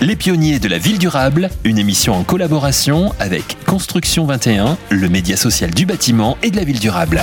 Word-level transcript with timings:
Les 0.00 0.14
pionniers 0.14 0.60
de 0.60 0.68
la 0.68 0.78
ville 0.78 1.00
durable, 1.00 1.50
une 1.64 1.76
émission 1.76 2.12
en 2.14 2.22
collaboration 2.22 3.12
avec 3.18 3.56
Construction 3.66 4.26
21, 4.26 4.78
le 4.90 5.08
média 5.08 5.36
social 5.36 5.72
du 5.72 5.86
bâtiment 5.86 6.38
et 6.40 6.52
de 6.52 6.56
la 6.56 6.62
ville 6.62 6.78
durable. 6.78 7.20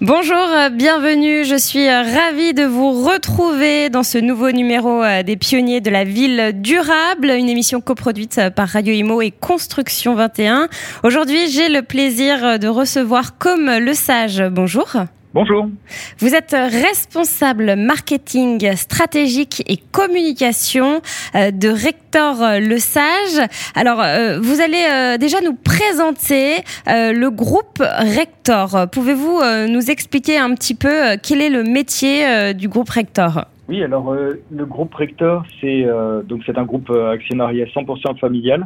Bonjour, 0.00 0.36
euh, 0.36 0.68
bienvenue. 0.68 1.44
Je 1.44 1.56
suis 1.56 1.88
euh, 1.88 2.02
ravie 2.02 2.54
de 2.54 2.62
vous 2.62 2.92
retrouver 2.92 3.90
dans 3.90 4.04
ce 4.04 4.18
nouveau 4.18 4.52
numéro 4.52 5.02
euh, 5.02 5.24
des 5.24 5.36
pionniers 5.36 5.80
de 5.80 5.90
la 5.90 6.04
ville 6.04 6.52
durable, 6.54 7.30
une 7.30 7.48
émission 7.48 7.80
coproduite 7.80 8.40
par 8.54 8.68
Radio 8.68 8.94
Imo 8.94 9.22
et 9.22 9.32
Construction 9.32 10.14
21. 10.14 10.68
Aujourd'hui, 11.02 11.50
j'ai 11.50 11.68
le 11.68 11.82
plaisir 11.82 12.60
de 12.60 12.68
recevoir 12.68 13.36
Comme 13.36 13.68
le 13.68 13.94
Sage. 13.94 14.44
Bonjour. 14.52 14.96
Bonjour. 15.36 15.68
Vous 16.16 16.34
êtes 16.34 16.56
responsable 16.56 17.76
marketing 17.76 18.74
stratégique 18.74 19.62
et 19.70 19.76
communication 19.76 21.02
euh, 21.34 21.50
de 21.50 21.68
Rector 21.68 22.36
Le 22.58 22.78
Sage. 22.78 23.46
Alors, 23.74 24.00
euh, 24.00 24.38
vous 24.40 24.62
allez 24.62 24.86
euh, 24.90 25.18
déjà 25.18 25.42
nous 25.42 25.52
présenter 25.52 26.64
le 26.86 27.28
groupe 27.28 27.80
Rector. 27.80 28.88
Pouvez-vous 28.90 29.42
nous 29.68 29.90
expliquer 29.90 30.38
un 30.38 30.54
petit 30.54 30.74
peu 30.74 31.18
quel 31.22 31.42
est 31.42 31.50
le 31.50 31.64
métier 31.64 32.54
du 32.54 32.68
groupe 32.68 32.88
Rector? 32.88 33.44
Oui, 33.68 33.84
alors 33.84 34.14
le 34.14 34.64
groupe 34.64 34.94
Rector, 34.94 35.44
c'est 35.60 35.84
donc 36.24 36.44
c'est 36.46 36.56
un 36.56 36.64
groupe 36.64 36.90
actionnariat 36.90 37.66
100% 37.66 38.18
familial 38.18 38.64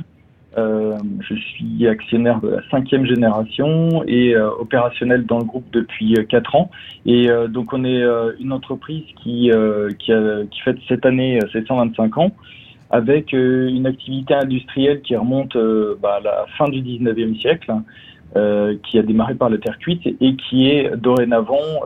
euh, 0.58 0.98
je 1.20 1.34
suis 1.34 1.86
actionnaire 1.86 2.40
de 2.40 2.48
la 2.48 2.68
cinquième 2.70 3.06
génération 3.06 4.02
et 4.08 4.34
euh, 4.34 4.50
opérationnel 4.50 5.24
dans 5.24 5.38
le 5.38 5.44
groupe 5.44 5.66
depuis 5.72 6.16
euh, 6.16 6.24
quatre 6.24 6.56
ans. 6.56 6.70
Et 7.06 7.28
donc 7.48 7.72
on 7.72 7.84
est 7.84 8.02
une 8.40 8.52
entreprise 8.52 9.04
qui, 9.22 9.50
qui, 9.98 10.12
fête 10.62 10.76
cette 10.86 11.06
année 11.06 11.38
ses 11.52 11.64
125 11.64 12.18
ans 12.18 12.32
avec 12.90 13.32
une 13.32 13.86
activité 13.86 14.34
industrielle 14.34 15.00
qui 15.00 15.16
remonte 15.16 15.56
bah, 16.02 16.16
à 16.16 16.20
la 16.20 16.46
fin 16.58 16.68
du 16.68 16.82
19e 16.82 17.40
siècle, 17.40 17.72
qui 18.82 18.98
a 18.98 19.02
démarré 19.02 19.34
par 19.34 19.48
la 19.48 19.56
terre 19.58 19.78
cuite 19.78 20.06
et 20.06 20.36
qui 20.36 20.68
est 20.68 20.94
dorénavant 20.96 21.80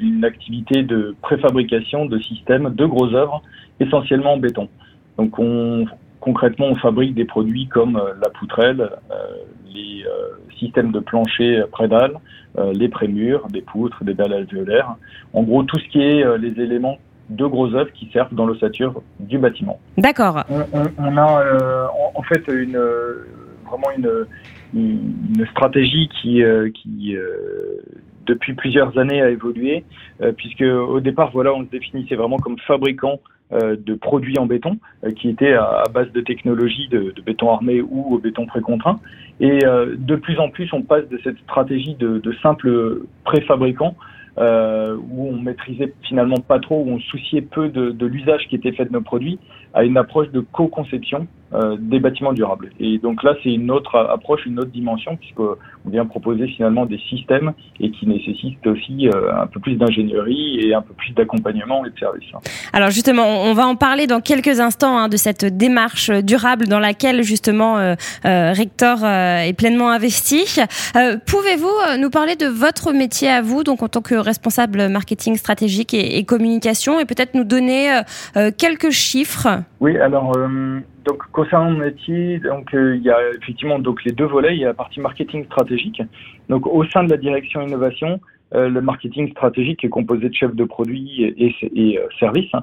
une 0.00 0.24
activité 0.24 0.82
de 0.82 1.14
préfabrication 1.20 2.06
de 2.06 2.18
systèmes 2.18 2.72
de 2.74 2.86
gros 2.86 3.12
œuvres, 3.14 3.42
essentiellement 3.80 4.34
en 4.34 4.38
béton. 4.38 4.68
Donc 5.18 5.38
on, 5.38 5.84
concrètement, 6.22 6.66
on 6.68 6.76
fabrique 6.76 7.14
des 7.14 7.24
produits 7.24 7.66
comme 7.66 7.96
euh, 7.96 8.14
la 8.22 8.30
poutrelle, 8.30 8.80
euh, 8.80 9.14
les 9.74 10.04
euh, 10.06 10.38
systèmes 10.58 10.92
de 10.92 11.00
plancher 11.00 11.62
prédales, 11.70 12.14
les 12.74 12.88
prémurs, 12.88 13.48
des 13.48 13.62
poutres, 13.62 14.04
des 14.04 14.12
dalles 14.12 14.34
alvéolaires. 14.34 14.94
En 15.32 15.42
gros, 15.42 15.62
tout 15.62 15.78
ce 15.78 15.88
qui 15.88 16.02
est 16.02 16.22
les 16.38 16.62
éléments 16.62 16.98
de 17.30 17.46
gros 17.46 17.74
œuvres 17.74 17.90
qui 17.92 18.10
servent 18.12 18.34
dans 18.34 18.44
l'ossature 18.44 19.02
du 19.20 19.38
bâtiment. 19.38 19.80
D'accord. 19.96 20.44
On, 20.50 21.16
a 21.16 21.90
en 22.14 22.22
fait 22.24 22.46
une, 22.48 22.78
vraiment 23.66 23.90
une, 23.96 24.26
une, 24.74 25.46
stratégie 25.46 26.10
qui, 26.20 26.42
qui 26.74 27.16
depuis 28.26 28.52
plusieurs 28.52 28.96
années 28.98 29.22
a 29.22 29.30
évolué, 29.30 29.84
puisque 30.36 30.60
au 30.60 31.00
départ, 31.00 31.30
voilà, 31.32 31.54
on 31.54 31.64
se 31.64 31.70
définissait 31.70 32.16
vraiment 32.16 32.36
comme 32.36 32.58
fabricant 32.58 33.18
euh, 33.18 33.31
de 33.52 33.94
produits 33.94 34.38
en 34.38 34.46
béton 34.46 34.78
euh, 35.04 35.10
qui 35.10 35.28
étaient 35.28 35.52
à, 35.52 35.84
base 35.92 36.10
de 36.12 36.20
technologie 36.20 36.88
de, 36.88 37.14
béton 37.24 37.50
armé 37.50 37.82
ou 37.82 38.14
au 38.14 38.18
béton 38.18 38.46
précontraint. 38.46 39.00
Et 39.40 39.64
euh, 39.64 39.94
de 39.98 40.16
plus 40.16 40.38
en 40.38 40.48
plus, 40.48 40.72
on 40.72 40.82
passe 40.82 41.08
de 41.08 41.18
cette 41.22 41.38
stratégie 41.38 41.94
de, 41.94 42.18
de 42.18 42.32
simple 42.42 43.02
préfabricant 43.24 43.94
euh, 44.38 44.96
où 45.10 45.28
on 45.28 45.36
maîtrisait 45.36 45.92
finalement 46.02 46.38
pas 46.38 46.58
trop, 46.58 46.82
où 46.82 46.88
on 46.88 46.98
souciait 47.00 47.42
peu 47.42 47.68
de, 47.68 47.90
de 47.90 48.06
l'usage 48.06 48.46
qui 48.48 48.56
était 48.56 48.72
fait 48.72 48.86
de 48.86 48.92
nos 48.92 49.02
produits, 49.02 49.38
à 49.74 49.84
une 49.84 49.98
approche 49.98 50.30
de 50.30 50.40
co-conception 50.40 51.26
euh, 51.54 51.76
des 51.78 52.00
bâtiments 52.00 52.32
durables. 52.32 52.70
Et 52.80 52.96
donc 52.96 53.22
là, 53.22 53.34
c'est 53.42 53.52
une 53.52 53.70
autre 53.70 53.96
approche, 53.96 54.46
une 54.46 54.58
autre 54.58 54.70
dimension, 54.70 55.16
puisqu'on 55.16 55.56
vient 55.84 56.06
proposer 56.06 56.46
finalement 56.46 56.86
des 56.86 56.98
systèmes 57.10 57.52
et 57.78 57.90
qui 57.90 58.06
nécessitent 58.06 58.66
aussi 58.66 59.08
euh, 59.08 59.34
un 59.34 59.46
peu 59.46 59.60
plus 59.60 59.76
d'ingénierie 59.76 60.60
et 60.60 60.72
un 60.72 60.80
peu 60.80 60.94
plus 60.94 61.12
d'accompagnement 61.12 61.84
et 61.84 61.90
de 61.90 61.98
services. 61.98 62.24
Alors 62.72 62.90
justement, 62.90 63.42
on 63.44 63.52
va 63.52 63.66
en 63.66 63.76
parler 63.76 64.06
dans 64.06 64.20
quelques 64.20 64.60
instants 64.60 64.96
hein, 64.96 65.08
de 65.08 65.18
cette 65.18 65.44
démarche 65.44 66.10
durable 66.10 66.68
dans 66.68 66.78
laquelle 66.78 67.22
justement 67.22 67.76
euh, 67.76 67.94
Rector 68.24 69.04
est 69.04 69.56
pleinement 69.56 69.90
investi. 69.90 70.58
Pouvez-vous 71.26 71.98
nous 72.00 72.08
parler 72.08 72.36
de 72.36 72.46
votre 72.46 72.94
métier 72.94 73.28
à 73.28 73.42
vous, 73.42 73.62
donc 73.62 73.82
en 73.82 73.88
tant 73.88 74.00
que 74.00 74.14
responsable 74.14 74.88
marketing 74.88 75.36
stratégique 75.36 75.92
et, 75.92 76.16
et 76.16 76.24
communication, 76.24 76.98
et 76.98 77.04
peut-être 77.04 77.34
nous 77.34 77.44
donner 77.44 78.00
quelques 78.56 78.90
chiffres? 78.90 79.48
Oui, 79.80 79.98
alors 79.98 80.32
donc 81.04 81.22
concernant 81.32 81.70
mon 81.70 81.78
métier, 81.78 82.38
donc 82.38 82.74
euh, 82.74 82.96
il 82.96 83.02
y 83.02 83.10
a 83.10 83.18
effectivement 83.30 83.78
donc 83.78 84.04
les 84.04 84.12
deux 84.12 84.26
volets. 84.26 84.54
Il 84.54 84.60
y 84.60 84.64
a 84.64 84.68
la 84.68 84.74
partie 84.74 85.00
marketing 85.00 85.44
stratégique. 85.46 86.02
Donc 86.48 86.66
au 86.66 86.84
sein 86.86 87.04
de 87.04 87.10
la 87.10 87.16
direction 87.16 87.62
innovation, 87.62 88.20
euh, 88.54 88.68
le 88.68 88.80
marketing 88.80 89.30
stratégique 89.30 89.84
est 89.84 89.88
composé 89.88 90.28
de 90.28 90.34
chefs 90.34 90.54
de 90.54 90.64
produits 90.64 91.22
et, 91.22 91.54
et, 91.62 92.00
services. 92.18 92.52
Hein. 92.54 92.62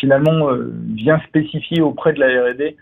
finalement, 0.00 0.48
vient 0.94 1.20
spécifier 1.28 1.80
auprès 1.80 2.12
de 2.12 2.20
la 2.20 2.50
R&D 2.50 2.76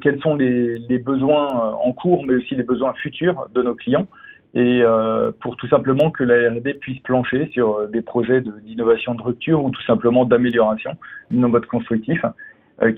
quels 0.00 0.20
sont 0.20 0.36
les, 0.36 0.98
besoins 0.98 1.48
en 1.48 1.92
cours, 1.92 2.24
mais 2.24 2.34
aussi 2.34 2.54
les 2.54 2.62
besoins 2.62 2.92
futurs 2.94 3.48
de 3.52 3.62
nos 3.62 3.74
clients 3.74 4.06
et 4.54 4.82
euh, 4.82 5.32
pour 5.40 5.56
tout 5.56 5.66
simplement 5.68 6.10
que 6.10 6.24
la 6.24 6.50
R&D 6.50 6.74
puisse 6.74 6.98
plancher 7.00 7.48
sur 7.52 7.76
euh, 7.76 7.86
des 7.86 8.02
projets 8.02 8.42
d'innovation 8.42 9.14
de, 9.14 9.22
rupture 9.22 9.64
ou 9.64 9.70
tout 9.70 9.82
simplement 9.82 10.26
d'amélioration 10.26 10.96
de 11.30 11.38
nos 11.38 11.48
modes 11.48 11.66
constructifs 11.66 12.24
euh, 12.24 12.28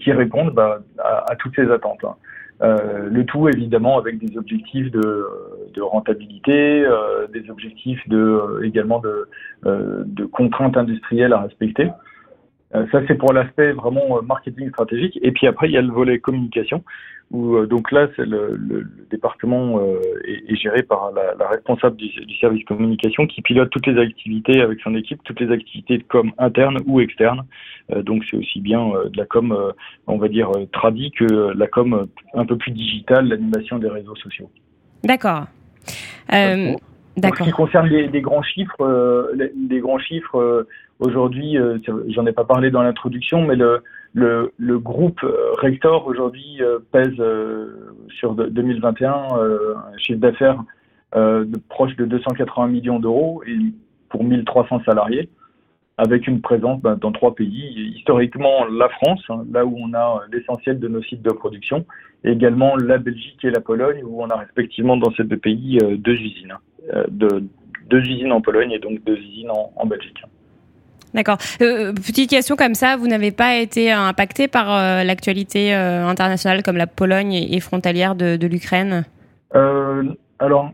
qui 0.01 0.13
répondent 0.13 0.55
bah, 0.55 0.81
à, 0.99 1.35
toutes 1.37 1.55
ces 1.57 1.71
attentes. 1.71 2.05
Hein. 2.05 2.15
Euh, 2.63 3.09
le 3.11 3.25
tout 3.25 3.49
évidemment 3.49 3.99
avec 3.99 4.19
des 4.19 4.39
objectifs 4.39 4.91
de, 4.91 5.27
de 5.75 5.83
rentabilité, 5.83 6.85
euh, 6.85 7.27
des 7.33 7.51
objectifs 7.51 8.09
de 8.09 8.61
également 8.63 9.01
de, 9.01 9.29
de 9.65 10.25
contraintes 10.25 10.77
industrielles 10.77 11.33
à 11.33 11.41
respecter. 11.41 11.91
Ça 12.91 13.01
c'est 13.07 13.15
pour 13.15 13.33
l'aspect 13.33 13.73
vraiment 13.73 14.21
marketing 14.23 14.69
stratégique. 14.71 15.19
Et 15.23 15.33
puis 15.33 15.47
après 15.47 15.69
il 15.69 15.73
y 15.73 15.77
a 15.77 15.83
le 15.83 15.93
volet 15.93 16.19
communication 16.19 16.83
où 17.31 17.57
euh, 17.57 17.67
donc 17.67 17.91
là, 17.91 18.09
c'est 18.17 18.25
le, 18.25 18.57
le, 18.57 18.87
département 19.11 19.79
euh, 19.79 20.01
est, 20.25 20.53
est, 20.53 20.57
géré 20.57 20.83
par 20.83 21.13
la, 21.13 21.35
la 21.39 21.49
responsable 21.49 21.97
du, 21.97 22.09
du, 22.09 22.37
service 22.37 22.65
communication 22.65 23.27
qui 23.27 23.43
pilote 23.43 23.71
toutes 23.71 23.87
les 23.87 24.01
activités 24.01 24.61
avec 24.61 24.81
son 24.81 24.95
équipe, 24.95 25.21
toutes 25.25 25.41
les 25.41 25.51
activités 25.51 25.99
de 25.99 26.03
com 26.05 26.33
interne 26.39 26.79
ou 26.87 27.01
externe. 27.01 27.45
Euh, 27.93 28.03
donc 28.03 28.23
c'est 28.31 28.37
aussi 28.37 28.61
bien 28.61 28.89
de 28.89 29.17
la 29.17 29.27
com, 29.27 29.73
on 30.07 30.19
va 30.19 30.29
dire 30.29 30.51
tradie 30.73 31.11
que 31.13 31.53
la 31.57 31.67
com 31.67 32.07
un 32.35 32.47
peu 32.47 32.57
plus 32.57 32.73
digitale, 32.73 33.29
l'animation 33.29 33.79
des 33.79 33.89
réseaux 33.89 34.17
sociaux. 34.17 34.51
D'accord. 35.03 35.47
Euh. 37.19 37.29
En 37.29 37.35
ce 37.35 37.43
qui 37.45 37.51
concerne 37.51 37.89
les, 37.89 38.09
les 38.09 38.21
grands 38.21 38.43
chiffres, 38.43 39.31
les, 39.35 39.53
les, 39.71 39.81
grands 39.81 39.99
chiffres 39.99 40.67
aujourd'hui, 40.99 41.57
j'en 42.09 42.27
ai 42.27 42.33
pas 42.33 42.45
parlé 42.45 42.71
dans 42.71 42.83
l'introduction, 42.83 43.43
mais 43.43 43.55
le, 43.55 43.83
le, 44.15 44.53
le 44.57 44.79
groupe 44.79 45.21
euh, 45.25 45.53
Rector 45.59 46.07
aujourd'hui 46.07 46.59
euh, 46.61 46.79
pèse 46.93 47.19
euh, 47.19 47.95
sur 48.09 48.35
2021 48.35 49.11
un 49.13 49.99
chiffre 49.99 50.21
d'affaires 50.21 50.63
de 51.15 51.59
proche 51.69 51.95
de 51.95 52.07
280 52.07 52.67
millions 52.67 52.99
d'euros 52.99 53.41
et 53.47 53.57
pour 54.09 54.25
1300 54.25 54.83
salariés 54.85 55.29
avec 55.97 56.27
une 56.27 56.41
présence 56.41 56.83
ben, 56.83 56.97
dans 56.97 57.13
trois 57.13 57.37
pays. 57.37 57.93
Historiquement, 57.97 58.65
la 58.65 58.89
France, 58.89 59.23
hein, 59.29 59.45
là 59.53 59.65
où 59.65 59.77
on 59.79 59.95
a 59.95 60.23
l'essentiel 60.33 60.81
de 60.81 60.89
nos 60.89 61.01
sites 61.05 61.23
de 61.23 61.31
production, 61.31 61.87
et 62.25 62.33
également 62.33 62.75
la 62.75 62.99
Belgique 62.99 63.45
et 63.45 63.51
la 63.51 63.61
Pologne, 63.61 64.03
où 64.03 64.25
on 64.25 64.29
a 64.29 64.37
respectivement 64.37 64.97
dans 64.97 65.13
ces 65.13 65.23
deux 65.23 65.37
pays 65.37 65.79
deux 65.99 66.15
usines. 66.15 66.55
De, 67.09 67.45
deux 67.89 68.01
usines 68.01 68.33
en 68.33 68.41
Pologne 68.41 68.73
et 68.73 68.79
donc 68.79 69.03
deux 69.05 69.17
usines 69.17 69.51
en, 69.51 69.73
en 69.77 69.87
Belgique. 69.87 70.23
D'accord. 71.15 71.39
Euh, 71.63 71.93
petite 71.93 72.29
question 72.29 72.57
comme 72.57 72.75
ça, 72.75 72.97
vous 72.97 73.07
n'avez 73.07 73.31
pas 73.31 73.57
été 73.57 73.93
impacté 73.93 74.49
par 74.49 74.75
euh, 74.75 75.05
l'actualité 75.05 75.75
euh, 75.75 76.05
internationale 76.07 76.65
comme 76.65 76.77
la 76.77 76.89
Pologne 76.89 77.33
et, 77.33 77.61
frontalière 77.61 78.17
de, 78.17 78.37
de 78.37 78.47
l'Ukraine? 78.49 79.05
Alors, 80.41 80.71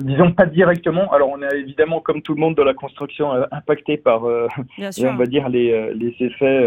disons 0.00 0.32
pas 0.32 0.46
directement. 0.46 1.12
Alors, 1.12 1.28
on 1.28 1.42
est 1.42 1.58
évidemment, 1.58 2.00
comme 2.00 2.22
tout 2.22 2.34
le 2.34 2.40
monde 2.40 2.56
de 2.56 2.62
la 2.62 2.72
construction, 2.72 3.30
impacté 3.52 3.98
par, 3.98 4.24
on 4.24 5.16
va 5.16 5.26
dire, 5.26 5.50
les, 5.50 5.92
les 5.92 6.16
effets 6.20 6.66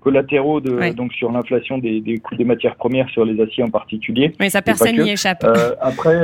collatéraux 0.00 0.60
de, 0.60 0.94
donc 0.94 1.12
sur 1.12 1.30
l'inflation 1.30 1.78
des, 1.78 2.00
des, 2.00 2.18
coûts 2.18 2.36
des 2.36 2.44
matières 2.44 2.76
premières, 2.76 3.08
sur 3.10 3.24
les 3.24 3.40
aciers 3.40 3.64
en 3.64 3.70
particulier. 3.70 4.32
Mais 4.38 4.50
ça, 4.50 4.62
personne 4.62 4.96
n'y 4.96 5.10
échappe. 5.10 5.44
après, 5.80 6.18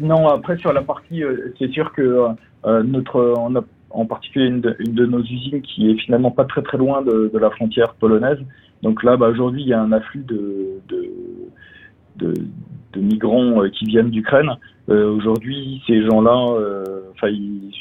non, 0.00 0.28
après 0.28 0.56
sur 0.58 0.72
la 0.72 0.82
partie, 0.82 1.22
c'est 1.58 1.70
sûr 1.70 1.92
que 1.92 2.34
euh, 2.66 2.82
notre, 2.82 3.34
on 3.38 3.54
a 3.56 3.62
en 3.90 4.06
particulier 4.06 4.46
une 4.46 4.60
de, 4.60 4.76
une 4.78 4.94
de, 4.94 5.06
nos 5.06 5.22
usines 5.22 5.60
qui 5.62 5.90
est 5.90 5.98
finalement 5.98 6.30
pas 6.30 6.44
très 6.44 6.62
très 6.62 6.78
loin 6.78 7.02
de, 7.02 7.30
de 7.32 7.38
la 7.38 7.50
frontière 7.50 7.94
polonaise. 7.94 8.38
Donc 8.82 9.02
là, 9.02 9.16
bah, 9.16 9.28
aujourd'hui, 9.28 9.62
il 9.62 9.68
y 9.68 9.74
a 9.74 9.80
un 9.80 9.92
afflux 9.92 10.24
de, 10.24 10.80
de, 10.88 11.08
de, 12.16 13.00
migrants 13.00 13.62
qui 13.72 13.84
viennent 13.86 14.10
d'Ukraine. 14.10 14.50
Aujourd'hui, 14.88 15.82
ces 15.86 16.04
gens-là, 16.04 16.36
enfin, 17.12 17.28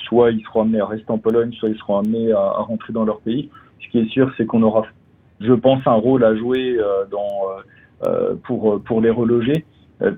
soit 0.05 0.31
ils 0.31 0.41
seront 0.43 0.61
amenés 0.61 0.79
à 0.79 0.85
rester 0.85 1.11
en 1.11 1.17
Pologne, 1.17 1.51
soit 1.53 1.69
ils 1.69 1.77
seront 1.77 1.97
amenés 1.97 2.31
à, 2.31 2.39
à 2.39 2.61
rentrer 2.61 2.93
dans 2.93 3.03
leur 3.03 3.19
pays. 3.21 3.49
Ce 3.81 3.89
qui 3.89 3.99
est 3.99 4.09
sûr, 4.09 4.31
c'est 4.37 4.45
qu'on 4.45 4.61
aura, 4.61 4.85
je 5.41 5.53
pense, 5.53 5.85
un 5.85 5.93
rôle 5.93 6.23
à 6.23 6.35
jouer 6.35 6.77
dans, 7.09 8.31
pour, 8.43 8.81
pour 8.83 9.01
les 9.01 9.09
reloger, 9.09 9.65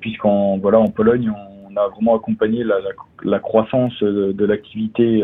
puisqu'en 0.01 0.57
voilà, 0.57 0.79
en 0.79 0.87
Pologne, 0.87 1.31
on 1.69 1.75
a 1.77 1.87
vraiment 1.89 2.15
accompagné 2.15 2.63
la, 2.63 2.79
la, 2.79 2.89
la 3.23 3.39
croissance 3.39 3.97
de, 4.01 4.45
l'activité 4.45 5.23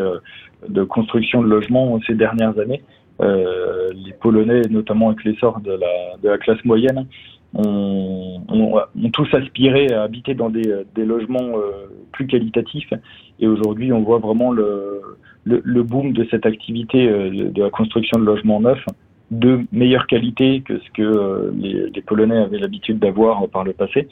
de 0.68 0.84
construction 0.84 1.42
de 1.42 1.48
logements 1.48 1.98
ces 2.06 2.14
dernières 2.14 2.58
années. 2.58 2.82
Euh, 3.20 3.92
les 3.92 4.12
Polonais, 4.12 4.62
notamment 4.70 5.08
avec 5.08 5.24
l'essor 5.24 5.60
de 5.60 5.72
la, 5.72 6.16
de 6.22 6.28
la 6.28 6.38
classe 6.38 6.64
moyenne, 6.64 7.06
ont, 7.54 8.40
ont, 8.48 9.10
tous 9.12 9.28
aspiré 9.34 9.92
à 9.92 10.02
habiter 10.02 10.34
dans 10.34 10.48
des, 10.48 10.84
des 10.94 11.04
logements 11.04 11.58
euh, 11.58 11.88
plus 12.12 12.26
qualitatifs. 12.26 12.92
Et 13.40 13.46
aujourd'hui, 13.46 13.92
on 13.92 14.02
voit 14.02 14.18
vraiment 14.18 14.52
le, 14.52 15.00
le, 15.44 15.60
le, 15.64 15.82
boom 15.82 16.12
de 16.12 16.26
cette 16.30 16.46
activité 16.46 17.08
euh, 17.08 17.50
de 17.50 17.62
la 17.62 17.70
construction 17.70 18.18
de 18.18 18.24
logements 18.24 18.60
neufs 18.60 18.84
de 19.30 19.64
meilleure 19.72 20.06
qualité 20.06 20.62
que 20.62 20.78
ce 20.78 20.90
que 20.90 21.52
les, 21.56 21.90
les 21.90 22.02
Polonais 22.02 22.38
avaient 22.38 22.58
l'habitude 22.58 22.98
d'avoir 22.98 23.48
par 23.48 23.64
le 23.64 23.72
passé. 23.72 24.08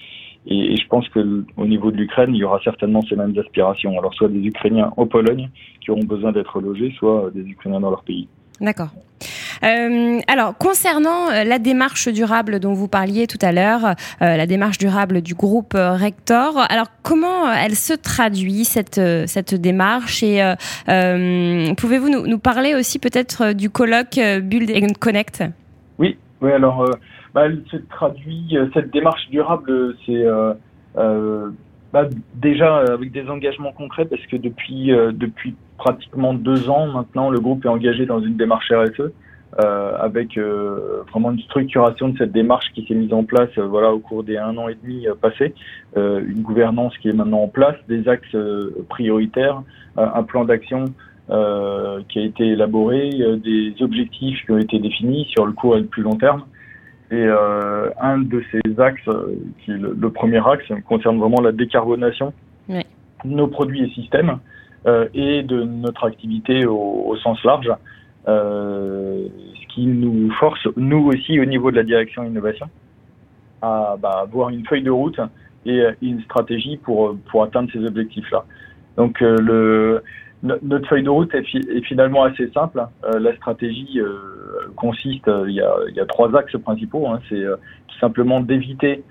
Et, 0.46 0.72
et, 0.72 0.76
je 0.76 0.86
pense 0.88 1.08
que 1.08 1.44
au 1.56 1.66
niveau 1.66 1.90
de 1.90 1.96
l'Ukraine, 1.96 2.34
il 2.34 2.38
y 2.38 2.44
aura 2.44 2.60
certainement 2.62 3.02
ces 3.02 3.16
mêmes 3.16 3.36
aspirations. 3.38 3.98
Alors 3.98 4.14
soit 4.14 4.28
des 4.28 4.40
Ukrainiens 4.40 4.92
en 4.96 5.06
Pologne 5.06 5.50
qui 5.80 5.90
auront 5.90 6.04
besoin 6.04 6.32
d'être 6.32 6.60
logés, 6.60 6.94
soit 6.98 7.30
des 7.34 7.42
Ukrainiens 7.42 7.80
dans 7.80 7.90
leur 7.90 8.04
pays. 8.04 8.28
D'accord. 8.60 8.90
Euh, 9.64 10.20
alors, 10.28 10.56
concernant 10.56 11.30
euh, 11.30 11.44
la 11.44 11.58
démarche 11.58 12.08
durable 12.08 12.60
dont 12.60 12.72
vous 12.72 12.88
parliez 12.88 13.26
tout 13.26 13.38
à 13.42 13.52
l'heure, 13.52 13.84
euh, 13.84 14.36
la 14.36 14.46
démarche 14.46 14.78
durable 14.78 15.20
du 15.22 15.34
groupe 15.34 15.74
Rector, 15.74 16.58
alors 16.70 16.86
comment 17.02 17.50
elle 17.52 17.74
se 17.74 17.94
traduit 17.94 18.64
cette 18.64 19.00
cette 19.26 19.54
démarche 19.54 20.22
et 20.22 20.42
pouvez-vous 21.76 22.08
nous, 22.08 22.26
nous, 22.26 22.38
parler 22.38 22.74
aussi 22.74 22.98
peut-être 22.98 23.52
du 23.52 23.70
colloque 23.70 24.18
Build 24.42 24.70
and 24.70 24.94
Connect? 24.98 25.44
Oui, 25.98 26.16
oui. 26.40 26.52
Alors, 26.52 26.84
bah, 27.34 27.46
elle 27.46 27.62
se 27.70 27.76
traduit 27.76 28.56
cette 28.74 28.90
démarche 28.92 29.28
durable, 29.30 29.96
c'est 30.06 30.24
bah, 31.92 32.08
déjà 32.34 32.78
avec 32.78 33.12
des 33.12 33.28
engagements 33.28 33.72
concrets 33.72 34.04
parce 34.04 34.24
que 34.26 34.36
depuis 34.36 34.88
depuis 34.88 35.54
pratiquement 35.78 36.34
deux 36.34 36.68
ans 36.68 36.86
maintenant, 36.88 37.30
le 37.30 37.40
groupe 37.40 37.64
est 37.64 37.68
engagé 37.68 38.06
dans 38.06 38.20
une 38.20 38.36
démarche 38.36 38.70
RSE. 38.70 39.12
Euh, 39.60 39.96
avec 39.98 40.36
euh, 40.36 41.02
vraiment 41.10 41.32
une 41.32 41.40
structuration 41.40 42.10
de 42.10 42.18
cette 42.18 42.32
démarche 42.32 42.66
qui 42.74 42.84
s'est 42.86 42.94
mise 42.94 43.14
en 43.14 43.24
place 43.24 43.48
euh, 43.56 43.66
voilà 43.66 43.92
au 43.94 43.98
cours 43.98 44.22
des 44.22 44.36
un 44.36 44.56
an 44.58 44.68
et 44.68 44.74
demi 44.74 45.06
passés, 45.22 45.54
une 45.96 46.42
gouvernance 46.42 46.96
qui 46.98 47.08
est 47.08 47.14
maintenant 47.14 47.42
en 47.42 47.48
place, 47.48 47.74
des 47.88 48.08
axes 48.08 48.36
prioritaires, 48.90 49.62
un 49.96 50.22
plan 50.22 50.44
d'action 50.44 50.84
qui 51.28 52.18
a 52.18 52.22
été 52.22 52.48
élaboré, 52.48 53.10
des 53.42 53.74
objectifs 53.80 54.44
qui 54.44 54.52
ont 54.52 54.58
été 54.58 54.78
définis 54.78 55.26
sur 55.30 55.46
le 55.46 55.52
court 55.52 55.76
et 55.76 55.80
le 55.80 55.86
plus 55.86 56.02
long 56.02 56.16
terme. 56.16 56.44
Et 57.10 57.26
un 57.26 58.18
de 58.18 58.42
ces 58.52 58.80
axes, 58.80 59.08
qui 59.60 59.70
est 59.70 59.78
le, 59.78 60.10
premier 60.10 60.46
axe, 60.46 60.66
concerne 60.86 61.18
vraiment 61.18 61.40
la 61.40 61.52
décarbonation 61.52 62.34
de 62.68 62.82
nos 63.24 63.46
produits 63.46 63.84
et 63.84 63.88
systèmes 63.94 64.38
et 65.14 65.42
de 65.42 65.62
notre 65.62 66.06
activité 66.06 66.66
au, 66.66 67.06
au 67.06 67.16
sens 67.16 67.42
large. 67.44 67.70
Euh, 68.28 69.26
ce 69.54 69.74
qui 69.74 69.86
nous 69.86 70.30
force, 70.32 70.66
nous 70.76 71.06
aussi, 71.08 71.40
au 71.40 71.46
niveau 71.46 71.70
de 71.70 71.76
la 71.76 71.82
direction 71.82 72.24
innovation, 72.24 72.66
à 73.62 73.96
bah, 73.98 74.20
avoir 74.22 74.50
une 74.50 74.66
feuille 74.66 74.82
de 74.82 74.90
route 74.90 75.18
et 75.64 75.82
une 76.02 76.20
stratégie 76.22 76.76
pour, 76.76 77.16
pour 77.30 77.42
atteindre 77.42 77.70
ces 77.72 77.84
objectifs-là. 77.84 78.44
Donc, 78.96 79.22
euh, 79.22 79.36
le, 79.38 80.02
notre 80.42 80.88
feuille 80.88 81.02
de 81.04 81.10
route 81.10 81.34
est, 81.34 81.54
est 81.54 81.82
finalement 81.82 82.24
assez 82.24 82.50
simple. 82.50 82.84
Euh, 83.04 83.18
la 83.18 83.34
stratégie 83.36 83.98
euh, 83.98 84.37
consiste, 84.78 85.30
il 85.46 85.54
y, 85.54 85.60
a, 85.60 85.74
il 85.88 85.94
y, 85.94 86.00
a, 86.00 86.06
trois 86.06 86.34
axes 86.36 86.56
principaux. 86.62 87.06
Hein. 87.06 87.20
C'est 87.28 87.42
tout 87.42 87.98
simplement 88.00 88.40
d'éviter 88.40 89.02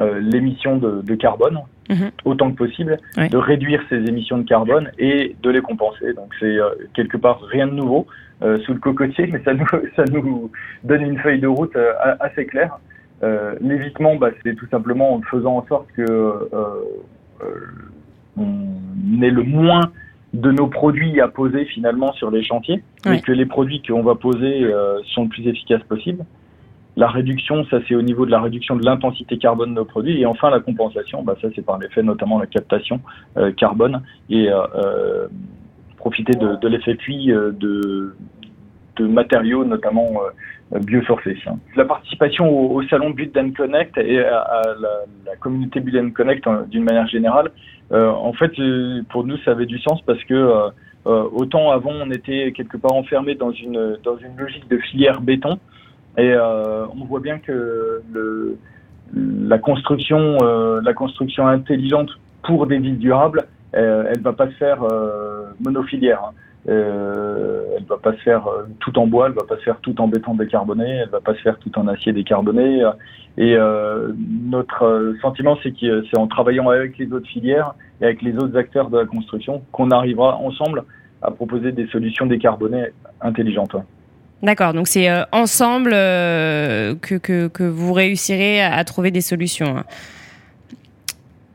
l'émission 0.00 0.78
de, 0.78 1.00
de, 1.02 1.14
carbone 1.14 1.60
mhm. 1.88 2.10
autant 2.24 2.50
que 2.50 2.56
possible, 2.56 2.98
de 3.16 3.36
réduire 3.36 3.80
ces 3.88 3.96
émissions 4.08 4.38
de 4.38 4.42
carbone 4.42 4.90
et 4.98 5.36
de 5.42 5.50
les 5.50 5.60
compenser. 5.60 6.12
Donc 6.14 6.34
c'est 6.40 6.56
quelque 6.94 7.16
part 7.16 7.40
rien 7.42 7.66
de 7.66 7.74
nouveau. 7.74 8.06
Euh, 8.42 8.58
sous 8.60 8.72
le 8.72 8.80
cocotier, 8.80 9.28
mais 9.28 9.40
ça 9.44 9.54
nous, 9.54 9.66
ça 9.94 10.04
nous 10.04 10.50
donne 10.82 11.02
une 11.02 11.18
feuille 11.18 11.38
de 11.38 11.46
route 11.46 11.76
euh, 11.76 11.92
assez 12.18 12.44
claire. 12.44 12.76
Euh, 13.22 13.54
L'évitement, 13.60 14.16
bah, 14.16 14.30
c'est 14.42 14.56
tout 14.56 14.66
simplement 14.68 15.14
en 15.14 15.22
faisant 15.22 15.58
en 15.58 15.66
sorte 15.66 15.86
que 15.92 16.02
euh, 16.02 16.48
on 18.36 19.22
ait 19.22 19.30
le 19.30 19.44
moins 19.44 19.92
de 20.32 20.50
nos 20.50 20.66
produits 20.66 21.20
à 21.20 21.28
poser 21.28 21.64
finalement 21.66 22.12
sur 22.12 22.30
les 22.30 22.42
chantiers, 22.42 22.82
et 23.06 23.20
que 23.20 23.32
les 23.32 23.46
produits 23.46 23.82
qu'on 23.82 24.02
va 24.02 24.14
poser 24.14 24.66
sont 25.14 25.24
le 25.24 25.28
plus 25.28 25.46
efficaces 25.46 25.82
possible. 25.82 26.24
La 26.96 27.08
réduction, 27.08 27.64
ça 27.66 27.78
c'est 27.86 27.94
au 27.94 28.02
niveau 28.02 28.26
de 28.26 28.30
la 28.30 28.40
réduction 28.40 28.76
de 28.76 28.84
l'intensité 28.84 29.38
carbone 29.38 29.70
de 29.70 29.74
nos 29.74 29.84
produits. 29.84 30.20
Et 30.20 30.26
enfin, 30.26 30.50
la 30.50 30.60
compensation, 30.60 31.22
bah, 31.22 31.36
ça 31.40 31.48
c'est 31.54 31.64
par 31.64 31.78
l'effet 31.78 32.02
notamment 32.02 32.38
la 32.38 32.46
captation 32.46 33.00
carbone 33.56 34.02
et 34.30 34.48
euh, 34.50 35.28
profiter 35.96 36.32
de, 36.32 36.56
de 36.56 36.68
l'effet 36.68 36.94
puits 36.94 37.26
de, 37.26 38.14
de 38.96 39.06
matériaux, 39.06 39.64
notamment 39.64 40.22
euh, 40.74 40.78
biosourcés. 40.78 41.36
La 41.76 41.84
participation 41.84 42.48
au, 42.48 42.82
salon 42.84 43.10
Build 43.10 43.36
and 43.36 43.50
Connect 43.56 43.96
et 43.98 44.20
à, 44.20 44.62
la, 45.26 45.36
communauté 45.36 45.80
Build 45.80 46.04
and 46.04 46.10
Connect 46.10 46.46
euh, 46.46 46.64
d'une 46.66 46.84
manière 46.84 47.06
générale, 47.06 47.50
euh, 47.92 48.08
en 48.08 48.32
fait, 48.32 48.52
pour 49.10 49.24
nous, 49.24 49.36
ça 49.38 49.50
avait 49.52 49.66
du 49.66 49.78
sens 49.78 50.00
parce 50.02 50.22
que 50.24 50.70
autant 51.04 51.72
avant, 51.72 51.90
on 51.90 52.10
était 52.10 52.52
quelque 52.52 52.76
part 52.76 52.92
enfermé 52.92 53.34
dans 53.34 53.50
une 53.50 53.98
dans 54.04 54.16
une 54.16 54.36
logique 54.36 54.68
de 54.68 54.78
filière 54.78 55.20
béton, 55.20 55.58
et 56.16 56.32
on 56.36 57.04
voit 57.06 57.20
bien 57.20 57.38
que 57.38 58.02
la 59.12 59.58
construction 59.58 60.38
la 60.80 60.94
construction 60.94 61.48
intelligente 61.48 62.10
pour 62.44 62.66
des 62.66 62.78
villes 62.78 62.98
durables, 62.98 63.42
elle 63.72 64.20
va 64.20 64.32
pas 64.32 64.46
se 64.46 64.54
faire 64.54 64.78
monofilière. 65.60 66.22
Hein. 66.24 66.32
Euh, 66.68 67.64
elle 67.76 67.84
va 67.84 67.96
pas 67.96 68.12
se 68.12 68.22
faire 68.22 68.46
euh, 68.46 68.62
tout 68.78 68.96
en 68.98 69.06
bois, 69.06 69.26
elle 69.26 69.32
va 69.32 69.44
pas 69.44 69.56
se 69.56 69.62
faire 69.62 69.80
tout 69.80 70.00
en 70.00 70.06
béton 70.06 70.34
décarboné, 70.34 70.88
elle 70.88 71.08
va 71.08 71.20
pas 71.20 71.34
se 71.34 71.40
faire 71.40 71.58
tout 71.58 71.76
en 71.76 71.88
acier 71.88 72.12
décarboné. 72.12 72.82
Et 73.36 73.56
euh, 73.56 74.12
notre 74.18 74.84
euh, 74.84 75.18
sentiment, 75.20 75.58
c'est 75.62 75.72
que 75.72 76.16
en 76.16 76.28
travaillant 76.28 76.68
avec 76.68 76.98
les 76.98 77.12
autres 77.12 77.26
filières 77.26 77.74
et 78.00 78.04
avec 78.04 78.22
les 78.22 78.36
autres 78.36 78.56
acteurs 78.56 78.90
de 78.90 78.98
la 78.98 79.06
construction 79.06 79.62
qu'on 79.72 79.90
arrivera 79.90 80.36
ensemble 80.36 80.84
à 81.20 81.30
proposer 81.30 81.72
des 81.72 81.86
solutions 81.88 82.26
décarbonées 82.26 82.86
intelligentes. 83.20 83.76
D'accord, 84.42 84.72
donc 84.72 84.88
c'est 84.88 85.08
ensemble 85.30 85.90
que, 85.90 87.68
vous 87.68 87.92
réussirez 87.92 88.60
à 88.60 88.82
trouver 88.82 89.12
des 89.12 89.20
solutions. 89.20 89.78
Hein. 89.78 89.84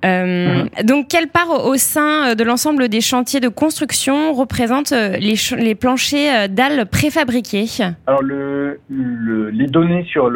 Euh. 0.06 0.66
Donc, 0.84 1.08
quelle 1.08 1.28
part 1.28 1.66
au 1.66 1.76
sein 1.76 2.36
de 2.36 2.44
l'ensemble 2.44 2.88
des 2.88 3.02
chantiers 3.02 3.40
de 3.40 3.48
construction 3.48 4.34
représente 4.34 4.92
euh, 4.92 5.18
les, 5.18 5.76
planchers 5.76 6.46
euh, 6.46 6.48
dalles 6.48 6.86
préfabriqués 6.86 7.66
Alors, 8.06 8.22
le, 8.22 8.80
les 8.90 9.68
données 9.68 10.04
sur 10.06 10.32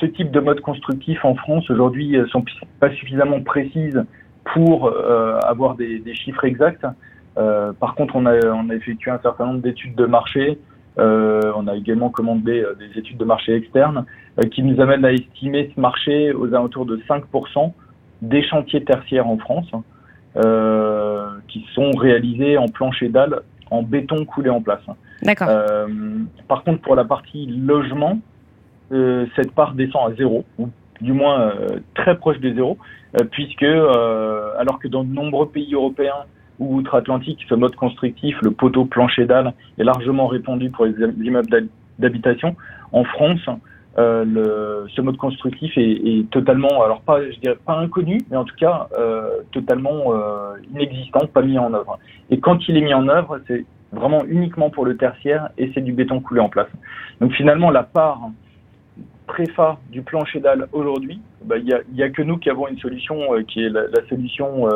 ce 0.00 0.06
type 0.06 0.30
de 0.30 0.40
mode 0.40 0.60
constructif 0.60 1.24
en 1.24 1.34
France 1.34 1.70
aujourd'hui 1.70 2.16
sont 2.30 2.44
pas 2.78 2.90
suffisamment 2.90 3.40
précises 3.40 4.02
pour 4.52 4.92
avoir 5.46 5.76
des, 5.76 6.02
chiffres 6.14 6.44
exacts. 6.44 6.86
par 7.34 7.94
contre, 7.94 8.16
on 8.16 8.26
a, 8.26 8.38
on 8.46 8.70
a 8.70 8.74
effectué 8.74 9.10
un 9.10 9.20
certain 9.20 9.46
nombre 9.46 9.60
d'études 9.60 9.94
de 9.94 10.06
marché. 10.06 10.58
on 10.96 11.68
a 11.68 11.74
également 11.76 12.08
commandé 12.08 12.64
des 12.78 12.98
études 12.98 13.18
de 13.18 13.24
marché 13.24 13.54
externes 13.54 14.04
qui 14.50 14.62
nous 14.62 14.80
amènent 14.80 15.04
à 15.04 15.12
estimer 15.12 15.70
ce 15.74 15.80
marché 15.80 16.32
aux 16.32 16.48
alentours 16.54 16.86
de 16.86 16.96
5% 17.08 17.72
des 18.22 18.42
chantiers 18.42 18.84
tertiaires 18.84 19.26
en 19.26 19.38
France 19.38 19.66
hein, 19.72 19.82
euh, 20.36 21.28
qui 21.48 21.66
sont 21.74 21.90
réalisés 21.92 22.58
en 22.58 22.68
plancher 22.68 23.08
dalle 23.08 23.42
en 23.70 23.82
béton 23.82 24.24
coulé 24.24 24.50
en 24.50 24.60
place. 24.60 24.82
Hein. 24.88 24.96
D'accord. 25.22 25.48
Euh, 25.50 25.86
par 26.48 26.64
contre, 26.64 26.80
pour 26.80 26.96
la 26.96 27.04
partie 27.04 27.46
logement, 27.46 28.18
euh, 28.92 29.26
cette 29.36 29.52
part 29.52 29.74
descend 29.74 30.12
à 30.12 30.14
zéro, 30.16 30.44
ou 30.58 30.68
du 31.00 31.12
moins 31.12 31.40
euh, 31.40 31.78
très 31.94 32.16
proche 32.16 32.38
de 32.40 32.52
zéro, 32.52 32.76
euh, 33.20 33.24
puisque 33.30 33.62
alors 33.62 34.78
que 34.80 34.88
dans 34.88 35.04
de 35.04 35.12
nombreux 35.12 35.48
pays 35.48 35.74
européens 35.74 36.24
ou 36.58 36.76
outre-Atlantique, 36.76 37.40
ce 37.48 37.54
mode 37.54 37.74
constructif, 37.76 38.36
le 38.42 38.50
poteau 38.50 38.84
plancher 38.84 39.24
dalle, 39.24 39.52
est 39.78 39.84
largement 39.84 40.26
répandu 40.26 40.70
pour 40.70 40.84
les 40.84 40.92
immeubles 40.92 41.68
d'habitation, 41.98 42.56
en 42.92 43.04
France, 43.04 43.48
euh, 43.98 44.24
le, 44.24 44.86
ce 44.94 45.00
mode 45.00 45.16
constructif 45.16 45.76
est, 45.76 45.82
est, 45.82 46.30
totalement, 46.30 46.82
alors 46.84 47.00
pas, 47.00 47.28
je 47.28 47.38
dirais 47.40 47.58
pas 47.64 47.76
inconnu, 47.76 48.20
mais 48.30 48.36
en 48.36 48.44
tout 48.44 48.54
cas 48.56 48.88
euh, 48.96 49.40
totalement 49.50 50.14
euh, 50.14 50.54
inexistant, 50.72 51.26
pas 51.26 51.42
mis 51.42 51.58
en 51.58 51.74
œuvre. 51.74 51.98
Et 52.30 52.38
quand 52.38 52.68
il 52.68 52.76
est 52.76 52.82
mis 52.82 52.94
en 52.94 53.08
œuvre, 53.08 53.40
c'est 53.48 53.64
vraiment 53.92 54.24
uniquement 54.26 54.70
pour 54.70 54.84
le 54.84 54.96
tertiaire 54.96 55.48
et 55.58 55.72
c'est 55.74 55.80
du 55.80 55.92
béton 55.92 56.20
coulé 56.20 56.40
en 56.40 56.48
place. 56.48 56.68
Donc 57.20 57.32
finalement, 57.32 57.70
la 57.70 57.82
part 57.82 58.20
préfa 59.26 59.78
du 59.90 60.02
plancher 60.02 60.38
dalle 60.38 60.68
aujourd'hui, 60.72 61.20
bah, 61.44 61.56
il 61.58 61.64
n'y 61.92 62.02
a, 62.02 62.10
que 62.10 62.22
nous 62.22 62.38
qui 62.38 62.48
avons 62.48 62.68
une 62.68 62.78
solution 62.78 63.18
qui 63.48 63.64
est 63.64 63.68
la, 63.68 63.86
solution 64.08 64.68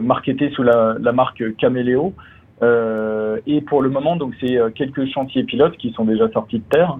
marketée 0.00 0.50
sous 0.50 0.62
la, 0.62 0.96
la 1.00 1.12
marque 1.12 1.56
Caméléo. 1.56 2.12
et 2.62 3.60
pour 3.62 3.82
le 3.82 3.90
moment, 3.90 4.16
donc 4.16 4.34
c'est 4.40 4.56
quelques 4.74 5.06
chantiers 5.06 5.44
pilotes 5.44 5.76
qui 5.76 5.92
sont 5.92 6.04
déjà 6.04 6.28
sortis 6.30 6.58
de 6.58 6.64
terre. 6.64 6.98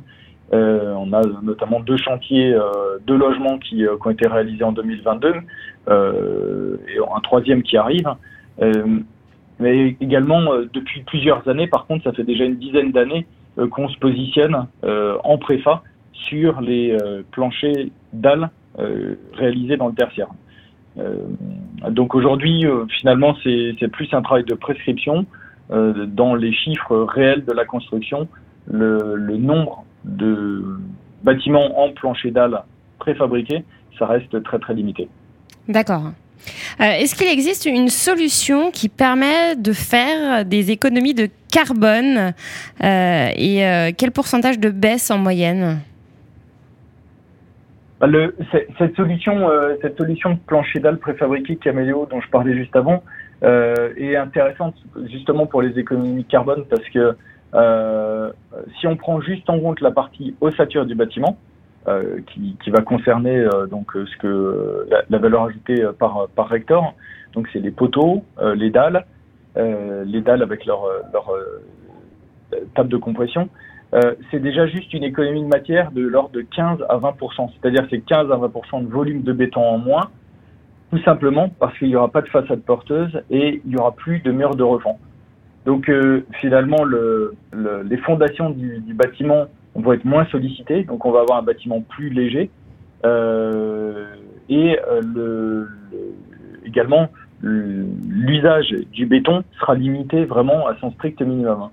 Euh, 0.55 0.93
on 0.99 1.13
a 1.13 1.23
notamment 1.43 1.81
deux 1.81 1.97
chantiers 1.97 2.53
euh, 2.53 2.99
de 3.07 3.15
logements 3.15 3.59
qui, 3.59 3.87
euh, 3.87 3.97
qui, 3.97 4.07
ont 4.07 4.11
été 4.11 4.27
réalisés 4.27 4.65
en 4.65 4.73
2022 4.73 5.35
et 5.89 6.99
un 6.99 7.21
troisième 7.23 7.63
qui 7.63 7.77
arrive. 7.77 8.09
mais 9.59 9.97
également, 10.01 10.43
depuis 10.73 11.03
plusieurs 11.03 11.47
années, 11.49 11.67
par 11.67 11.87
contre, 11.87 12.05
ça 12.05 12.13
fait 12.13 12.25
déjà 12.25 12.45
une 12.45 12.57
dizaine 12.57 12.93
d'années 12.93 13.27
qu'on 13.71 13.89
se 13.89 13.99
positionne 13.99 14.67
en 14.83 15.39
préfa 15.39 15.83
sur 16.13 16.61
les 16.61 16.97
planchers 17.33 17.89
dalles 18.13 18.49
réalisés 19.35 19.77
dans 19.77 19.89
le 19.89 19.95
tertiaire. 19.95 20.29
donc 21.91 22.15
aujourd'hui, 22.15 22.65
finalement, 23.01 23.37
c'est 23.43 23.89
plus 23.89 24.09
un 24.15 24.23
travail 24.23 24.45
de 24.45 24.55
prescription 24.55 25.27
dans 25.69 26.35
les 26.37 26.53
chiffres 26.53 26.97
réels 27.09 27.45
de 27.45 27.53
la 27.53 27.65
construction. 27.65 28.29
Le 28.69 29.37
nombre 29.37 29.85
de 30.05 30.79
bâtiments 31.23 31.83
en 31.83 31.93
plancher 31.93 32.31
dalle 32.31 32.63
préfabriqués, 32.99 33.65
ça 33.99 34.07
reste 34.07 34.43
très 34.43 34.59
très 34.59 34.75
limité. 34.75 35.09
D'accord. 35.69 36.13
Euh, 36.81 36.85
est-ce 36.85 37.15
qu'il 37.15 37.29
existe 37.29 37.67
une 37.67 37.89
solution 37.89 38.71
qui 38.71 38.89
permet 38.89 39.57
de 39.57 39.73
faire 39.73 40.45
des 40.45 40.71
économies 40.71 41.15
de 41.15 41.29
carbone 41.53 42.35
euh, 42.83 43.29
et 43.37 43.67
euh, 43.67 43.91
quel 43.97 44.11
pourcentage 44.11 44.59
de 44.59 44.71
baisse 44.71 45.11
en 45.11 45.19
moyenne? 45.19 45.81
Bah, 48.01 48.09
le, 48.09 48.35
cette, 48.79 48.97
solution, 48.97 49.49
cette 49.81 49.97
solution 49.97 50.31
de 50.31 50.39
plancher 50.47 50.81
dalle 50.81 50.99
préfabriqué 50.99 51.57
Caméléo 51.57 52.09
dont 52.11 52.21
je 52.21 52.29
parlais 52.29 52.55
juste 52.55 52.75
avant 52.75 53.03
est 53.45 54.15
intéressante 54.15 54.77
justement 55.11 55.47
pour 55.47 55.63
les 55.63 55.77
économies 55.77 56.23
de 56.23 56.29
carbone 56.29 56.65
parce 56.71 56.89
que 56.91 57.17
si 57.53 58.87
on 58.87 58.97
prend 58.97 59.21
juste 59.21 59.49
en 59.51 59.61
compte 59.61 59.81
la 59.81 59.91
partie 59.91 60.35
ossature 60.41 60.87
du 60.87 60.95
bâtiment, 60.95 61.37
euh, 61.89 62.21
qui, 62.29 62.71
va 62.71 62.81
concerner 62.83 63.37
euh, 63.37 63.67
donc 63.67 63.91
ce 63.95 64.17
que 64.19 64.87
la, 64.89 65.03
la, 65.11 65.19
valeur 65.19 65.43
ajoutée 65.43 65.85
par 65.99 66.29
par 66.37 66.49
rector. 66.49 66.95
Donc 67.35 67.49
c'est 67.53 67.59
les 67.59 67.73
poteaux, 67.73 68.23
les 68.55 68.71
dalles, 68.71 69.05
les 69.57 70.21
dalles 70.21 70.43
avec 70.43 70.65
leur 70.65 70.87
leur 71.13 71.33
table 72.75 72.89
de 72.89 72.97
compression. 72.97 73.49
c'est 74.31 74.39
déjà 74.39 74.69
juste 74.69 74.95
une 74.95 75.03
économie 75.03 75.43
de 75.43 75.49
matière 75.49 75.91
de 75.91 76.03
l'ordre 76.03 76.31
de 76.31 76.43
15 76.43 76.85
à 76.89 76.99
20% 76.99 77.51
c'est-à-dire 77.61 77.85
c'est 77.91 78.01
15 78.01 78.31
à 78.31 78.37
20 78.37 78.83
de 78.83 78.89
volume 78.89 79.23
de 79.23 79.33
béton 79.33 79.63
en 79.63 79.79
moins, 79.79 80.11
tout 80.93 81.03
simplement 81.03 81.49
parce 81.59 81.77
qu'il 81.79 81.89
n'y 81.89 81.97
aura 81.97 82.13
pas 82.13 82.23
de 82.23 82.29
façade 82.29 82.61
porteuse 82.61 83.23
et 83.31 83.61
il 83.65 83.71
n'y 83.71 83.77
aura 83.77 83.93
plus 83.93 84.21
de 84.21 84.31
murs 84.31 84.55
de 84.55 84.63
refend. 84.63 85.01
Donc 85.67 85.89
euh, 85.89 86.23
finalement, 86.41 86.85
le, 86.85 87.35
le, 87.53 87.83
les 87.83 87.97
fondations 87.99 88.51
du, 88.51 88.81
du, 88.81 88.95
bâtiment 88.95 89.47
vont 89.75 89.93
être 89.93 90.05
moins 90.05 90.27
sollicitées, 90.27 90.85
donc 90.85 91.05
on 91.07 91.13
va 91.13 91.21
avoir 91.21 91.39
un 91.39 91.43
bâtiment 91.43 91.81
plus 91.81 92.11
léger. 92.11 92.51
Euh, 93.05 94.07
et 94.49 94.79
euh, 94.89 95.01
le, 95.15 95.69
également, 96.65 97.09
l'usage 97.43 98.75
du 98.93 99.07
béton 99.07 99.43
sera 99.59 99.75
limité 99.75 100.25
vraiment 100.25 100.67
à 100.67 100.77
son 100.81 100.91
strict 100.93 101.21
minimum. 101.23 101.71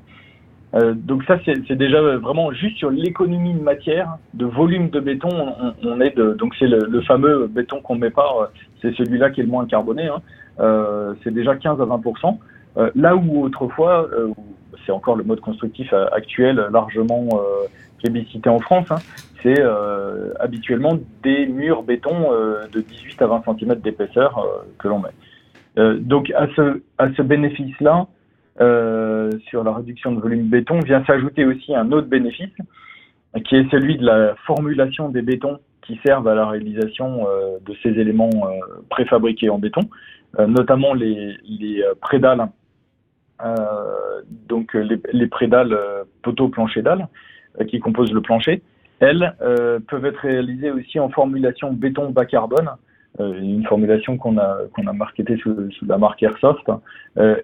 Euh, 0.76 0.94
donc 0.94 1.24
ça, 1.24 1.40
c'est 1.46 1.76
déjà 1.76 2.00
vraiment 2.18 2.52
juste 2.52 2.78
sur 2.78 2.92
l'économie 2.92 3.56
de 3.56 3.62
matière, 3.62 4.18
de 4.36 4.46
volume 4.46 4.90
de 4.90 5.00
béton, 5.00 5.30
on, 5.32 5.74
on 5.84 6.00
est 6.00 6.16
de, 6.16 6.34
donc 6.34 6.54
c'est 6.60 6.68
le, 6.68 6.86
le, 6.88 7.02
fameux 7.02 7.48
béton 7.48 7.82
qu'on 7.82 7.96
met 7.96 8.12
pas, 8.12 8.52
c'est 8.80 8.94
celui-là 8.96 9.32
qui 9.32 9.42
est 9.42 9.44
le 9.44 9.50
moins 9.50 9.66
carboné. 9.66 10.08
Hein. 10.08 10.22
Euh, 10.60 11.14
c'est 11.24 11.34
déjà 11.34 11.56
15 11.56 11.80
à 11.82 11.86
20 11.86 11.96
euh, 11.96 12.32
là 12.96 13.16
où 13.16 13.44
autrefois, 13.44 14.08
euh, 14.14 14.30
c'est 14.86 14.92
encore 14.92 15.16
le 15.16 15.24
mode 15.24 15.42
constructif 15.42 15.92
euh, 15.94 16.08
actuel 16.12 16.68
largement 16.72 17.28
plébiscité 18.00 18.50
en 18.50 18.60
France, 18.60 18.90
hein, 18.92 19.00
c'est 19.44 19.62
habituellement 20.40 20.98
des 21.22 21.46
murs 21.48 21.84
béton 21.84 22.32
de 22.72 22.80
18 22.80 23.22
à 23.22 23.28
20 23.28 23.44
cm 23.60 23.76
d'épaisseur 23.76 24.46
que 24.78 24.88
l'on 24.88 25.00
met. 25.00 25.96
donc 26.00 26.32
à 26.32 26.48
ce, 26.56 26.82
à 26.98 27.12
ce 27.14 27.22
bénéfice-là, 27.22 28.08
sur 29.50 29.64
la 29.66 29.74
réduction 29.74 30.14
de 30.14 30.22
volume 30.22 30.48
béton, 30.48 30.80
vient 30.80 31.04
s'ajouter 31.06 31.44
aussi 31.44 31.76
un 31.76 31.92
autre 31.92 32.08
bénéfice, 32.08 32.56
qui 33.46 33.58
est 33.58 33.70
celui 33.70 33.98
de 33.98 34.06
la 34.06 34.36
formulation 34.46 35.10
des 35.10 35.22
bétons 35.22 35.60
qui 35.82 36.00
servent 36.06 36.28
à 36.30 36.36
la 36.36 36.48
réalisation 36.48 37.26
de 37.66 37.76
ces 37.84 37.90
éléments 37.90 38.30
préfabriqués 38.90 39.50
en 39.50 39.58
béton, 39.58 39.82
notamment 40.38 40.94
les, 40.94 41.36
les 41.46 41.84
prédales 42.02 42.40
euh, 42.42 42.46
donc 44.48 44.74
les, 44.74 45.00
les 45.14 45.28
prédales 45.28 45.74
euh, 45.74 46.04
poteaux 46.22 46.50
plancher 46.50 46.82
dalle 46.82 47.08
euh, 47.60 47.66
qui 47.66 47.80
composent 47.80 48.14
le 48.14 48.22
plancher, 48.22 48.62
elles 49.00 49.34
peuvent 49.88 50.06
être 50.06 50.20
réalisées 50.20 50.72
aussi 50.72 51.00
en 51.00 51.08
formulation 51.08 51.72
béton 51.72 52.10
bas 52.10 52.26
carbone, 52.26 52.70
une 53.18 53.66
formulation 53.66 54.18
qu'on 54.18 54.38
a 54.38 54.58
qu'on 54.74 54.88
a 54.88 54.92
marketée 54.92 55.38
sous, 55.38 55.72
sous, 55.72 55.86
la 55.86 55.98
marque 55.98 56.22
Airsoft 56.22 56.70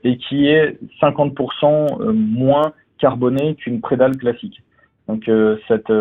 et 0.04 0.18
qui 0.18 0.48
est 0.48 0.78
50% 1.02 2.12
moins 2.12 2.74
carbonée 2.98 3.56
qu'une 3.56 3.80
prédale 3.80 4.18
classique. 4.18 4.62
Donc 5.08 5.32
cette 5.70 5.94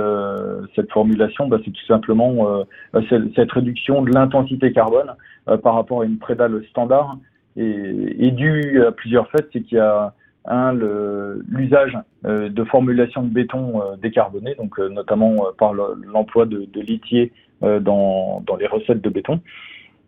cette 0.75 0.91
formulation, 0.91 1.47
bah, 1.47 1.59
c'est 1.65 1.71
tout 1.71 1.87
simplement 1.87 2.65
cette 3.09 3.53
réduction 3.53 4.03
de 4.03 4.13
l'intensité 4.13 4.73
carbone 4.73 5.15
par 5.63 5.75
rapport 5.77 6.03
à 6.03 6.05
une 6.05 6.19
prédale 6.19 6.65
standard 6.71 7.17
est, 7.57 8.27
est 8.27 8.31
dû 8.31 8.83
à 8.83 8.93
plusieurs 8.93 9.31
faits. 9.31 9.49
C'est 9.53 9.63
qu'il 9.63 9.79
y 9.79 9.81
a 9.81 10.15
un 10.47 10.73
l'usage 11.49 11.97
euh, 12.27 12.49
de 12.49 12.65
formulation 12.65 13.23
de 13.23 13.29
béton 13.29 13.81
euh, 13.81 13.97
décarboné, 13.97 14.55
donc 14.57 14.79
euh, 14.79 14.89
notamment 14.89 15.47
par 15.59 15.73
l'emploi 15.73 16.47
de, 16.47 16.67
de 16.71 16.81
litier 16.81 17.33
dans, 17.63 18.45
les 18.59 18.67
recettes 18.67 19.01
de 19.01 19.09
béton, 19.09 19.41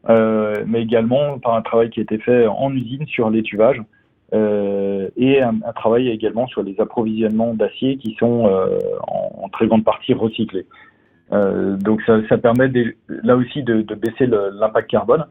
mais 0.06 0.82
également 0.82 1.38
par 1.38 1.54
un 1.54 1.62
travail 1.62 1.88
qui 1.88 2.00
a 2.00 2.02
été 2.02 2.18
fait 2.18 2.46
en 2.46 2.70
usine 2.74 3.06
sur 3.06 3.30
l'étuvage. 3.30 3.80
Euh, 4.34 5.08
et 5.16 5.40
un, 5.40 5.54
travail 5.74 6.08
également 6.08 6.48
sur 6.48 6.62
les 6.62 6.80
approvisionnements 6.80 7.54
d'acier 7.54 7.96
qui 7.96 8.16
sont 8.18 8.48
euh, 8.48 8.78
en, 9.06 9.48
très 9.50 9.68
grande 9.68 9.84
partie 9.84 10.14
recyclés. 10.14 10.66
Euh, 11.32 11.76
donc 11.76 12.02
ça, 12.02 12.38
permet 12.38 12.70
là 13.08 13.36
aussi 13.36 13.62
de 13.62 13.82
baisser 13.94 14.26
l'impact 14.26 14.90
carbone. 14.90 15.26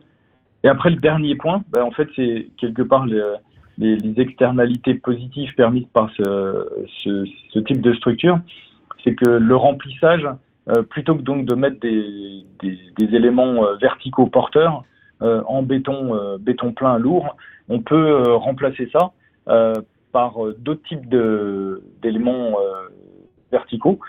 Et 0.66 0.68
après, 0.68 0.90
le 0.90 0.96
dernier 0.96 1.36
point, 1.36 1.64
ben, 1.70 1.84
en 1.84 1.92
fait, 1.92 2.10
c'est 2.16 2.48
quelque 2.58 2.82
part 2.82 3.06
les, 3.06 4.20
externalités 4.20 4.96
positives 4.96 5.54
permises 5.54 5.86
par 5.94 6.10
ce, 6.18 7.60
type 7.62 7.82
de 7.82 7.94
structure. 7.94 8.40
C'est 9.04 9.14
que 9.14 9.30
le 9.30 9.56
remplissage, 9.56 10.28
euh, 10.70 10.82
plutôt 10.82 11.14
que 11.16 11.22
donc 11.22 11.46
de 11.46 11.54
mettre 11.54 11.80
des, 11.82 12.44
éléments 13.00 13.64
euh, 13.64 13.76
verticaux 13.76 14.26
porteurs 14.26 14.84
euh, 15.22 15.44
en 15.46 15.62
béton, 15.62 16.38
béton 16.40 16.72
plein 16.72 16.98
lourd, 16.98 17.38
on 17.70 17.82
peut 17.82 18.24
remplacer 18.34 18.90
ça 18.92 19.12
par 20.12 20.40
d'autres 20.58 20.84
types 20.88 21.08
d'éléments 22.02 22.56
verticaux 23.52 24.00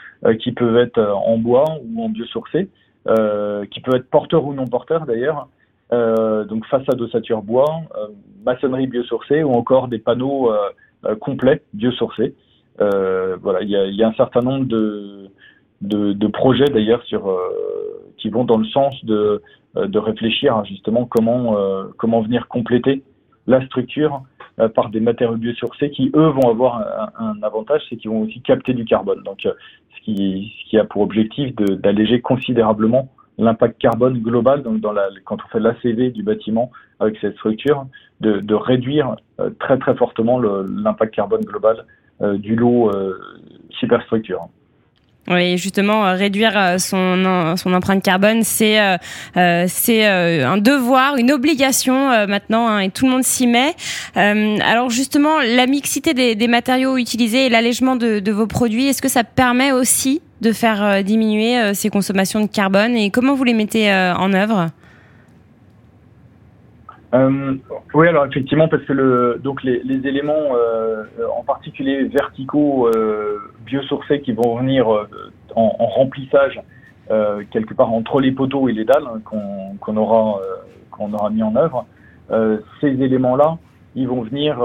qui 0.41 0.53
peuvent 0.53 0.79
être 0.79 1.01
en 1.01 1.37
bois 1.37 1.67
ou 1.85 2.03
en 2.03 2.09
biosourcé, 2.09 2.71
qui 3.05 3.81
peuvent 3.81 3.97
être 3.97 4.09
porteurs 4.09 4.47
ou 4.47 4.55
non 4.55 4.67
porteurs 4.67 5.05
d'ailleurs, 5.05 5.49
donc 5.91 6.67
façade 6.67 7.01
ossature 7.01 7.43
bois, 7.43 7.83
euh, 7.97 8.09
maçonnerie 8.45 8.87
biosourcée 8.87 9.43
ou 9.43 9.53
encore 9.53 9.89
des 9.89 9.99
panneaux 9.99 10.51
euh, 10.51 11.15
complets 11.17 11.63
biosourcés. 11.75 12.35
voilà, 12.79 13.63
il 13.63 13.71
y 13.71 13.77
a, 13.77 13.87
y 13.87 14.03
a, 14.03 14.09
un 14.09 14.15
certain 14.15 14.41
nombre 14.41 14.67
de, 14.67 15.29
de, 15.81 16.13
de 16.13 16.27
projets 16.27 16.65
d'ailleurs 16.67 17.03
sur 17.05 17.39
qui 18.17 18.31
vont 18.31 18.45
dans 18.45 18.59
le 18.59 18.67
sens 18.67 19.05
de, 19.05 19.43
de 19.75 19.99
réfléchir 19.99 20.65
justement 20.65 21.05
comment 21.07 21.57
comment 21.97 22.23
venir 22.23 22.49
compléter 22.49 23.03
la 23.47 23.65
structure 23.67 24.23
par 24.75 24.89
des 24.89 25.01
matériaux 25.01 25.37
biosourcés 25.37 25.91
qui, 25.91 26.11
eux, 26.15 26.29
vont 26.29 26.49
avoir 26.49 26.81
un, 27.19 27.27
un 27.27 27.43
avantage, 27.43 27.83
c'est 27.89 27.97
qu'ils 27.97 28.11
vont 28.11 28.23
aussi 28.23 28.41
capter 28.41 28.73
du 28.73 28.87
carbone. 28.87 29.23
Donc, 29.23 29.43
ce, 29.43 30.01
qui, 30.03 30.53
ce 30.59 30.71
qui 30.71 30.79
a 30.79 30.85
pour 30.85 31.03
objectif 31.03 31.55
d'alléger 31.55 32.21
considérablement 32.23 33.11
l'impact 33.39 33.79
carbone 33.81 34.19
global, 34.21 34.63
donc 34.63 34.81
dans 34.81 34.93
la, 34.93 35.09
quand 35.25 35.39
on 35.45 35.49
fait 35.49 35.61
l'ACV 35.61 36.11
du 36.11 36.23
bâtiment 36.23 36.71
avec 37.01 37.19
cette 37.21 37.35
structure, 37.35 37.87
de, 38.21 38.41
de 38.41 38.55
réduire 38.55 39.17
euh, 39.41 39.51
très 39.61 39.79
très 39.79 39.95
fortement 39.95 40.39
l'impact 40.39 41.15
carbone 41.15 41.43
global 41.43 41.85
euh, 42.23 42.39
du 42.39 42.57
lot 42.57 42.91
euh, 42.91 43.19
superstructure. 43.71 44.49
Oui, 45.29 45.59
justement, 45.59 46.15
réduire 46.15 46.77
son, 46.79 47.55
son 47.57 47.73
empreinte 47.73 48.03
carbone, 48.03 48.43
c'est 48.43 48.79
c'est 49.35 50.07
un 50.07 50.59
devoir, 50.59 51.17
une 51.17 51.33
obligation 51.33 52.27
maintenant, 52.27 52.69
hein, 52.69 52.81
et 52.81 52.91
tout 52.91 53.07
le 53.07 53.13
monde 53.13 53.25
s'y 53.25 53.47
met. 53.47 53.75
alors 54.15 54.91
justement, 54.91 55.41
la 55.41 55.67
mixité 55.67 56.15
des, 56.15 56.35
des 56.35 56.49
matériaux 56.49 56.97
utilisés 56.97 57.47
et 57.47 57.49
l'allègement 57.49 57.97
de, 57.97 58.21
de, 58.21 58.33
vos 58.33 58.47
produits, 58.47 58.87
est-ce 58.87 59.03
que 59.03 59.09
ça 59.09 59.25
permet 59.25 59.73
aussi 59.73 60.21
de 60.41 60.53
faire 60.53 61.03
diminuer 61.03 61.75
ces 61.75 61.89
consommations 61.89 62.41
de 62.41 62.47
carbone 62.47 62.95
et 62.97 63.11
comment 63.11 63.35
vous 63.35 63.45
les 63.45 63.55
mettez 63.55 63.93
en 63.93 64.33
œuvre? 64.33 64.71
Euh, 67.15 67.55
oui, 67.95 68.09
alors 68.09 68.27
effectivement, 68.27 68.69
parce 68.69 68.83
que 68.85 68.93
le, 68.93 69.41
donc 69.43 69.63
les, 69.63 69.81
les 69.85 70.07
éléments, 70.09 70.57
euh, 70.57 71.05
en 71.37 71.45
particulier 71.45 72.05
verticaux, 72.05 72.89
euh, 72.89 73.39
biosourcés, 73.65 74.21
qui 74.23 74.33
vont 74.33 74.57
venir 74.59 74.93
euh, 74.93 75.09
en, 75.55 75.73
en, 75.79 75.87
remplissage 75.87 76.61
euh, 77.11 77.45
quelque 77.53 77.75
part 77.75 77.93
entre 77.93 78.21
les 78.21 78.33
poteaux 78.33 78.69
et 78.69 78.73
les 78.73 78.85
dalles 78.85 79.05
hein, 79.07 79.21
qu'on 79.25 79.97
aura 79.97 80.41
qu'on 80.91 81.13
aura 81.13 81.31
mis 81.31 81.43
en 81.43 81.55
œuvre, 81.57 81.87
ces 82.81 82.89
éléments-là, 82.89 83.59
ils 83.95 84.09
vont 84.09 84.23
venir 84.23 84.59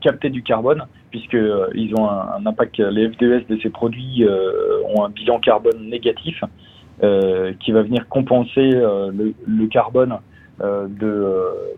capter 0.00 0.30
du 0.30 0.42
carbone 0.42 0.84
puisque 1.10 1.36
ils 1.74 1.92
ont 1.98 2.08
un, 2.08 2.36
un, 2.38 2.46
impact. 2.46 2.78
Les 2.78 3.10
FDS 3.10 3.46
de 3.48 3.58
ces 3.60 3.70
produits 3.70 4.24
ont 4.94 5.04
un 5.04 5.10
bilan 5.10 5.40
carbone 5.40 5.90
négatif 5.90 6.42
qui 7.00 7.72
va 7.72 7.82
venir 7.82 8.08
compenser 8.08 8.70
le, 8.70 9.34
le, 9.46 9.66
carbone 9.66 10.16
de 10.60 11.76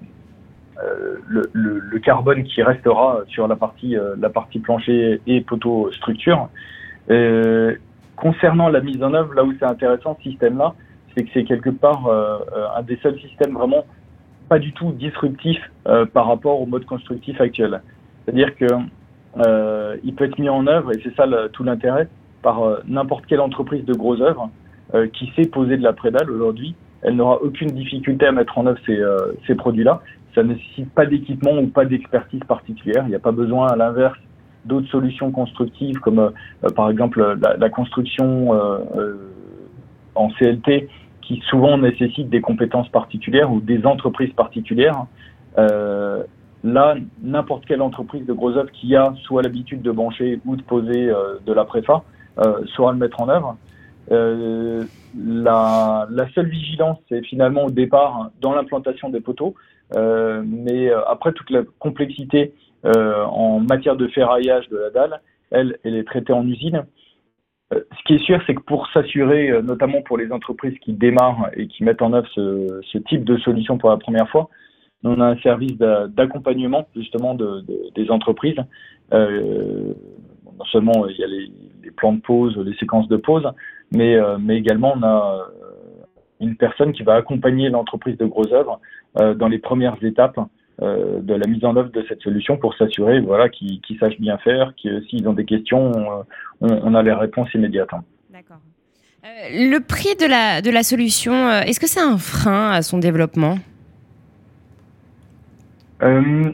euh, 0.84 1.16
le, 1.26 1.48
le, 1.54 1.98
carbone 2.00 2.44
qui 2.44 2.62
restera 2.62 3.22
sur 3.28 3.48
la 3.48 3.56
partie 3.56 3.96
euh, 3.96 4.14
la 4.18 4.28
partie 4.28 4.58
plancher 4.58 5.22
et 5.26 5.40
poteau 5.40 5.90
structure. 5.92 6.50
concernant 8.16 8.68
la 8.68 8.80
mise 8.80 9.02
en 9.02 9.14
œuvre, 9.14 9.32
là 9.34 9.44
où 9.44 9.54
c'est 9.58 9.64
intéressant 9.64 10.16
ce 10.18 10.30
système-là, 10.30 10.74
c'est 11.14 11.24
que 11.24 11.30
c'est 11.32 11.44
quelque 11.44 11.70
part 11.70 12.10
un 12.76 12.82
des 12.82 12.98
seuls 13.02 13.18
systèmes 13.20 13.52
vraiment 13.52 13.86
pas 14.48 14.58
du 14.58 14.72
tout 14.72 14.92
disruptif 14.92 15.58
par 16.12 16.26
rapport 16.26 16.60
au 16.60 16.66
mode 16.66 16.84
constructif 16.84 17.40
actuel. 17.40 17.80
C'est-à-dire 18.24 18.54
que 18.56 18.66
euh, 19.38 19.96
il 20.04 20.14
peut 20.14 20.24
être 20.24 20.38
mis 20.38 20.48
en 20.48 20.66
œuvre, 20.66 20.92
et 20.92 21.00
c'est 21.02 21.14
ça 21.14 21.26
tout 21.52 21.64
l'intérêt, 21.64 22.08
par 22.42 22.60
n'importe 22.86 23.26
quelle 23.26 23.40
entreprise 23.40 23.84
de 23.84 23.94
gros 23.94 24.20
œuvres 24.20 24.50
qui 25.12 25.32
sait 25.36 25.46
poser 25.46 25.76
de 25.76 25.82
la 25.82 25.92
prédale 25.92 26.30
aujourd'hui 26.30 26.74
elle 27.06 27.16
n'aura 27.16 27.40
aucune 27.42 27.70
difficulté 27.70 28.26
à 28.26 28.32
mettre 28.32 28.58
en 28.58 28.66
œuvre 28.66 28.78
ces, 28.84 28.98
euh, 28.98 29.32
ces 29.46 29.54
produits-là. 29.54 30.02
Ça 30.34 30.42
ne 30.42 30.52
nécessite 30.52 30.90
pas 30.92 31.06
d'équipement 31.06 31.58
ou 31.58 31.68
pas 31.68 31.86
d'expertise 31.86 32.40
particulière. 32.40 33.04
Il 33.06 33.08
n'y 33.08 33.14
a 33.14 33.20
pas 33.20 33.32
besoin, 33.32 33.68
à 33.68 33.76
l'inverse, 33.76 34.18
d'autres 34.66 34.88
solutions 34.88 35.30
constructives 35.30 35.98
comme 36.00 36.18
euh, 36.18 36.68
par 36.74 36.90
exemple 36.90 37.38
la, 37.40 37.70
construction 37.70 38.52
euh, 38.52 39.14
en 40.14 40.28
CLT 40.30 40.88
qui 41.26 41.42
souvent 41.48 41.76
nécessite 41.78 42.28
des 42.28 42.40
compétences 42.40 42.88
particulières 42.88 43.50
ou 43.52 43.60
des 43.60 43.84
entreprises 43.84 44.32
particulières. 44.32 45.06
Euh, 45.58 46.22
là, 46.62 46.94
n'importe 47.22 47.66
quelle 47.66 47.82
entreprise 47.82 48.24
de 48.26 48.32
gros 48.32 48.56
œuvres 48.56 48.70
qui 48.70 48.94
a 48.94 49.12
soit 49.22 49.42
l'habitude 49.42 49.82
de 49.82 49.90
brancher 49.90 50.40
ou 50.46 50.56
de 50.56 50.62
poser 50.62 51.08
euh, 51.08 51.38
de 51.44 51.52
la 51.52 51.64
préfa 51.64 52.04
euh, 52.38 52.64
saura 52.76 52.92
le 52.92 52.98
mettre 52.98 53.20
en 53.20 53.28
œuvre. 53.28 53.56
Euh, 54.10 54.84
la, 55.16 56.06
seule 56.34 56.48
vigilance, 56.48 56.98
c'est 57.08 57.24
finalement 57.24 57.64
au 57.64 57.70
départ 57.70 58.30
dans 58.40 58.54
l'implantation 58.54 59.08
des 59.08 59.20
poteaux, 59.20 59.54
euh, 59.96 60.42
mais 60.46 60.90
euh, 60.90 61.04
après 61.06 61.32
toute 61.32 61.50
la 61.50 61.62
complexité 61.78 62.52
en 62.84 63.58
matière 63.58 63.96
de 63.96 64.06
ferraillage 64.06 64.68
de 64.68 64.76
la 64.76 64.90
dalle, 64.90 65.20
elle, 65.50 65.76
est 65.82 66.06
traitée 66.06 66.32
en 66.32 66.46
usine. 66.46 66.84
Ce 67.72 68.04
qui 68.06 68.14
est 68.14 68.24
sûr, 68.24 68.40
c'est 68.46 68.54
que 68.54 68.60
pour 68.60 68.86
s'assurer, 68.92 69.60
notamment 69.60 70.02
pour 70.02 70.18
les 70.18 70.30
entreprises 70.30 70.78
qui 70.78 70.92
démarrent 70.92 71.50
et 71.54 71.66
qui 71.66 71.82
mettent 71.82 72.00
en 72.00 72.12
œuvre 72.12 72.28
ce, 72.32 72.98
type 72.98 73.24
de 73.24 73.38
solution 73.38 73.76
pour 73.76 73.90
la 73.90 73.96
première 73.96 74.28
fois, 74.28 74.50
on 75.02 75.20
a 75.20 75.24
un 75.24 75.36
service 75.38 75.76
d'accompagnement 75.78 76.86
justement 76.94 77.34
de, 77.34 77.62
de, 77.62 77.90
des 77.96 78.08
entreprises. 78.08 78.60
Non 79.10 80.64
seulement 80.70 81.08
il 81.08 81.16
y 81.16 81.24
a 81.24 81.26
les, 81.26 81.50
les, 81.82 81.90
plans 81.90 82.12
de 82.12 82.20
pause, 82.20 82.56
les 82.58 82.76
séquences 82.76 83.08
de 83.08 83.16
pause, 83.16 83.50
mais, 83.92 84.16
euh, 84.16 84.38
mais 84.40 84.56
également 84.56 84.94
on 84.96 85.02
a 85.02 85.38
euh, 85.38 86.04
une 86.40 86.56
personne 86.56 86.92
qui 86.92 87.02
va 87.02 87.14
accompagner 87.14 87.68
l'entreprise 87.68 88.16
de 88.16 88.26
gros 88.26 88.52
œuvres 88.52 88.80
euh, 89.18 89.34
dans 89.34 89.48
les 89.48 89.58
premières 89.58 89.96
étapes 90.02 90.38
de 90.78 91.34
la 91.34 91.46
mise 91.46 91.64
en 91.64 91.74
œuvre 91.74 91.90
de 91.90 92.04
cette 92.06 92.20
solution 92.20 92.58
pour 92.58 92.76
s'assurer 92.76 93.20
voilà, 93.20 93.48
qu'ils 93.48 93.80
qu 93.80 93.96
sachent 93.96 94.20
bien 94.20 94.36
faire, 94.36 94.74
que 94.82 95.00
s'ils 95.04 95.26
ont 95.26 95.32
des 95.32 95.46
questions, 95.46 95.90
on, 96.60 96.68
on, 96.68 96.94
a 96.94 97.02
les 97.02 97.14
réponses 97.14 97.48
immédiates. 97.54 97.88
D'accord. 98.30 98.58
Euh, 99.24 99.28
le 99.70 99.78
prix 99.78 100.16
de 100.20 100.26
la, 100.26 100.60
de 100.60 100.70
la 100.70 100.82
solution, 100.82 101.50
est-ce 101.50 101.80
que 101.80 101.86
c'est 101.86 102.02
un 102.02 102.18
frein 102.18 102.72
à 102.72 102.82
son 102.82 102.98
développement? 102.98 103.56
Euh, 106.02 106.52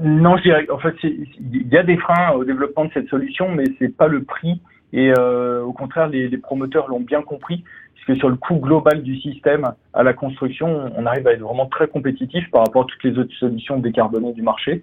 Non, 0.00 0.36
je 0.36 0.42
dirais, 0.42 0.66
en 0.70 0.78
fait, 0.78 0.94
il 1.02 1.68
y 1.72 1.76
a 1.76 1.82
des 1.82 1.96
freins 1.96 2.32
au 2.32 2.44
développement 2.44 2.84
de 2.84 2.90
cette 2.92 3.08
solution, 3.08 3.48
mais 3.48 3.64
c'est 3.78 3.96
pas 3.96 4.06
le 4.06 4.22
prix 4.22 4.60
et 4.92 5.12
euh, 5.18 5.62
au 5.62 5.72
contraire, 5.72 6.08
les, 6.08 6.28
les 6.28 6.38
promoteurs 6.38 6.88
l'ont 6.88 7.00
bien 7.00 7.22
compris, 7.22 7.64
puisque 7.94 8.18
sur 8.18 8.28
le 8.28 8.36
coût 8.36 8.56
global 8.56 9.02
du 9.02 9.18
système 9.20 9.64
à 9.92 10.02
la 10.02 10.14
construction, 10.14 10.90
on 10.96 11.06
arrive 11.06 11.26
à 11.26 11.32
être 11.32 11.42
vraiment 11.42 11.66
très 11.66 11.88
compétitif 11.88 12.50
par 12.50 12.62
rapport 12.62 12.82
à 12.82 12.86
toutes 12.86 13.04
les 13.04 13.18
autres 13.18 13.34
solutions 13.38 13.78
décarbonées 13.78 14.32
du 14.32 14.42
marché. 14.42 14.82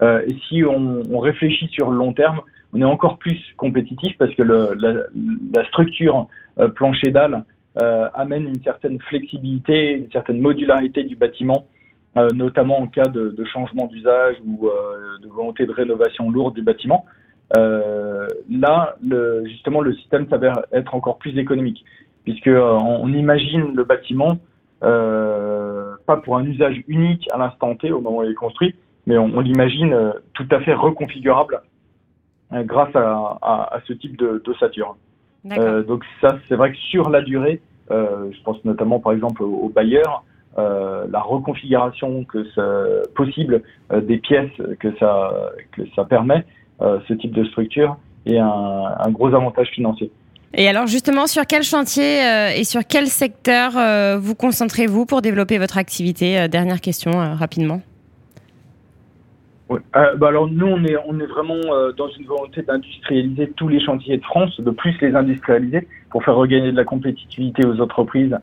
Euh, 0.00 0.22
et 0.26 0.34
si 0.48 0.64
on, 0.64 1.02
on, 1.10 1.18
réfléchit 1.18 1.68
sur 1.68 1.90
le 1.90 1.98
long 1.98 2.12
terme, 2.12 2.40
on 2.72 2.80
est 2.80 2.84
encore 2.84 3.18
plus 3.18 3.38
compétitif 3.56 4.16
parce 4.18 4.34
que 4.34 4.42
le, 4.42 4.74
la, 4.78 5.04
la, 5.54 5.64
structure 5.66 6.28
euh, 6.58 6.68
plancher 6.68 7.10
dalle 7.10 7.44
euh, 7.80 8.08
amène 8.14 8.48
une 8.48 8.62
certaine 8.62 8.98
flexibilité, 9.00 9.92
une 9.92 10.10
certaine 10.10 10.40
modularité 10.40 11.04
du 11.04 11.14
bâtiment, 11.14 11.66
euh, 12.16 12.28
notamment 12.34 12.80
en 12.80 12.86
cas 12.86 13.04
de, 13.04 13.28
de 13.30 13.44
changement 13.44 13.86
d'usage 13.86 14.36
ou 14.46 14.66
euh, 14.66 15.18
de 15.22 15.28
volonté 15.28 15.66
de 15.66 15.72
rénovation 15.72 16.30
lourde 16.30 16.54
du 16.54 16.62
bâtiment. 16.62 17.04
Euh, 17.56 18.26
là, 18.50 18.96
le, 19.02 19.44
justement, 19.46 19.80
le 19.80 19.94
système 19.94 20.28
s'avère 20.28 20.60
être 20.72 20.94
encore 20.94 21.18
plus 21.18 21.36
économique, 21.38 21.84
puisque 22.24 22.46
euh, 22.46 22.78
on 22.80 23.12
imagine 23.12 23.74
le 23.74 23.84
bâtiment 23.84 24.38
euh, 24.82 25.94
pas 26.06 26.16
pour 26.16 26.36
un 26.36 26.44
usage 26.44 26.82
unique 26.88 27.28
à 27.32 27.38
l'instant 27.38 27.74
T 27.76 27.92
au 27.92 28.00
moment 28.00 28.18
où 28.18 28.24
il 28.24 28.30
est 28.30 28.34
construit, 28.34 28.74
mais 29.06 29.18
on, 29.18 29.26
on 29.36 29.40
l'imagine 29.40 30.12
tout 30.34 30.46
à 30.50 30.60
fait 30.60 30.74
reconfigurable 30.74 31.60
grâce 32.52 32.94
à, 32.94 33.38
à, 33.42 33.76
à, 33.76 33.80
ce 33.86 33.92
type 33.92 34.16
de 34.16 34.42
d'ossature. 34.44 34.96
donc 35.44 36.04
ça, 36.20 36.38
c'est 36.48 36.56
vrai 36.56 36.72
que 36.72 36.78
sur 36.78 37.10
la 37.10 37.22
durée, 37.22 37.60
je 37.90 38.42
pense 38.44 38.62
notamment 38.64 38.98
par 38.98 39.12
exemple 39.12 39.42
aux, 39.42 39.54
aux 39.54 39.68
bailleurs, 39.68 40.24
la 40.56 41.20
reconfiguration 41.20 42.24
que 42.24 42.44
ça, 42.50 42.84
possible 43.14 43.62
des 43.94 44.18
pièces 44.18 44.50
que 44.80 44.96
ça 44.98 45.32
que 45.72 45.82
ça 45.94 46.04
permet 46.04 46.44
ce 47.08 47.14
type 47.14 47.32
de 47.32 47.44
structure 47.44 47.96
et 48.26 48.38
un, 48.38 48.94
un, 48.98 49.10
gros 49.10 49.28
avantage 49.28 49.68
financier. 49.68 50.10
Et 50.54 50.68
alors 50.68 50.86
justement, 50.86 51.26
sur 51.26 51.46
quel 51.46 51.62
chantier 51.62 52.24
euh, 52.24 52.50
et 52.54 52.64
sur 52.64 52.82
quel 52.86 53.06
secteur 53.06 53.76
euh, 53.76 54.18
vous 54.18 54.34
concentrez-vous 54.34 55.06
pour 55.06 55.22
développer 55.22 55.58
votre 55.58 55.78
activité 55.78 56.38
euh, 56.38 56.48
Dernière 56.48 56.80
question 56.80 57.12
euh, 57.12 57.34
rapidement. 57.34 57.80
Ouais. 59.70 59.80
Bah 59.94 60.28
alors 60.28 60.48
nous, 60.48 60.66
on 60.66 60.84
est, 60.84 60.96
on 61.06 61.18
est 61.18 61.26
vraiment 61.26 61.56
dans 61.96 62.08
une 62.08 62.26
volonté 62.26 62.60
d'industrialiser 62.60 63.52
tous 63.56 63.68
les 63.68 63.82
chantiers 63.82 64.18
de 64.18 64.22
France, 64.22 64.60
de 64.60 64.70
plus 64.70 64.94
les 65.00 65.14
industrialiser 65.14 65.88
pour 66.10 66.22
faire 66.22 66.34
regagner 66.34 66.72
de 66.72 66.76
la 66.76 66.84
compétitivité 66.84 67.66
aux 67.66 67.80
entreprises, 67.80 68.36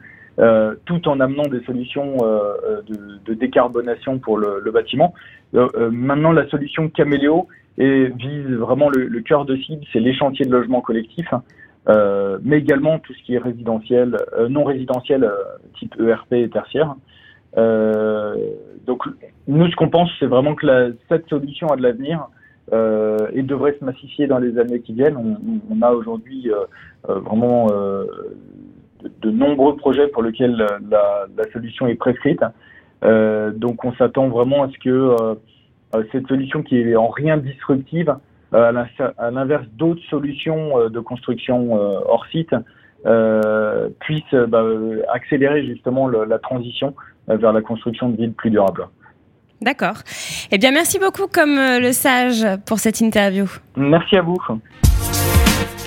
tout 0.86 1.08
en 1.08 1.20
amenant 1.20 1.44
des 1.44 1.62
solutions 1.66 2.18
de, 2.18 3.20
de, 3.26 3.34
décarbonation 3.34 4.20
pour 4.20 4.38
le, 4.38 4.62
le 4.64 4.72
bâtiment. 4.72 5.14
maintenant, 5.54 6.32
la 6.32 6.48
solution 6.50 6.90
Caméléo, 6.90 7.48
et 7.80 8.08
vise 8.10 8.52
vraiment 8.52 8.90
le, 8.90 9.08
le 9.08 9.22
cœur 9.22 9.46
de 9.46 9.56
cible, 9.56 9.84
c'est 9.92 10.02
les 10.02 10.14
chantiers 10.14 10.46
de 10.46 10.52
logement 10.52 10.82
collectif, 10.82 11.28
euh, 11.88 12.38
mais 12.44 12.58
également 12.60 13.00
tout 13.00 13.14
ce 13.14 13.24
qui 13.24 13.36
est 13.36 13.40
résidentiel, 13.40 14.18
euh, 14.38 14.50
non 14.50 14.66
résidentiel, 14.66 15.24
euh, 15.24 15.34
type 15.80 15.96
ERP 16.00 16.34
et 16.34 16.50
tertiaire. 16.50 16.96
Euh, 17.58 18.36
donc 18.86 19.04
nous, 19.48 19.68
ce 19.72 19.76
qu'on 19.78 19.90
pense, 19.90 20.10
c'est 20.20 20.26
vraiment 20.26 20.56
que 20.56 20.66
la, 20.66 20.90
cette 21.08 21.28
solution 21.30 21.68
a 21.68 21.78
de 21.78 21.82
l'avenir 21.82 22.28
euh, 22.74 23.18
et 23.34 23.44
devrait 23.44 23.76
se 23.80 23.86
massifier 23.86 24.28
dans 24.28 24.40
les 24.40 24.60
années 24.60 24.82
qui 24.82 24.94
viennent. 24.94 25.18
On, 25.18 25.38
on 25.72 25.82
a 25.82 25.92
aujourd'hui 25.92 26.52
vraiment 27.08 27.70
de, 29.04 29.12
de, 29.22 29.32
nombreux 29.32 29.76
projets 29.76 30.08
pour 30.08 30.24
lesquels 30.24 30.56
la, 30.90 31.28
la 31.38 31.52
solution 31.52 31.88
est 31.88 31.96
prescrite. 31.96 32.44
donc 33.02 33.86
on 33.86 33.94
s'attend 33.94 34.28
vraiment 34.28 34.64
à 34.64 34.70
ce 34.70 34.78
que 34.80 35.36
euh, 35.96 36.04
cette 36.12 36.28
solution 36.28 36.62
qui 36.62 36.78
est 36.78 36.96
en 36.96 37.08
rien 37.08 37.38
disruptive, 37.38 38.16
euh, 38.54 38.84
à 39.18 39.32
l'inverse 39.32 39.66
d'autres 39.74 40.04
solutions 40.10 40.80
euh, 40.80 40.90
de 40.90 41.00
construction 41.00 41.74
hors 41.74 42.26
site, 42.28 42.56
puisse 44.00 44.36
bah, 44.50 44.64
accélérer 45.14 45.66
justement 45.66 46.08
le, 46.08 46.26
la 46.26 46.38
transition 46.38 46.94
vers 47.28 47.54
la 47.54 47.62
construction 47.62 48.10
de 48.10 48.18
villes 48.18 48.34
plus 48.34 48.50
durables. 48.50 48.88
D'accord. 49.62 50.00
Eh 50.52 50.58
bien, 50.58 50.72
merci 50.72 51.00
beaucoup, 51.00 51.28
comme 51.28 51.56
le 51.56 51.92
sage, 51.92 52.46
pour 52.66 52.80
cette 52.80 53.00
interview. 53.00 53.46
Merci 53.78 54.18
à 54.18 54.22
vous. 54.22 54.38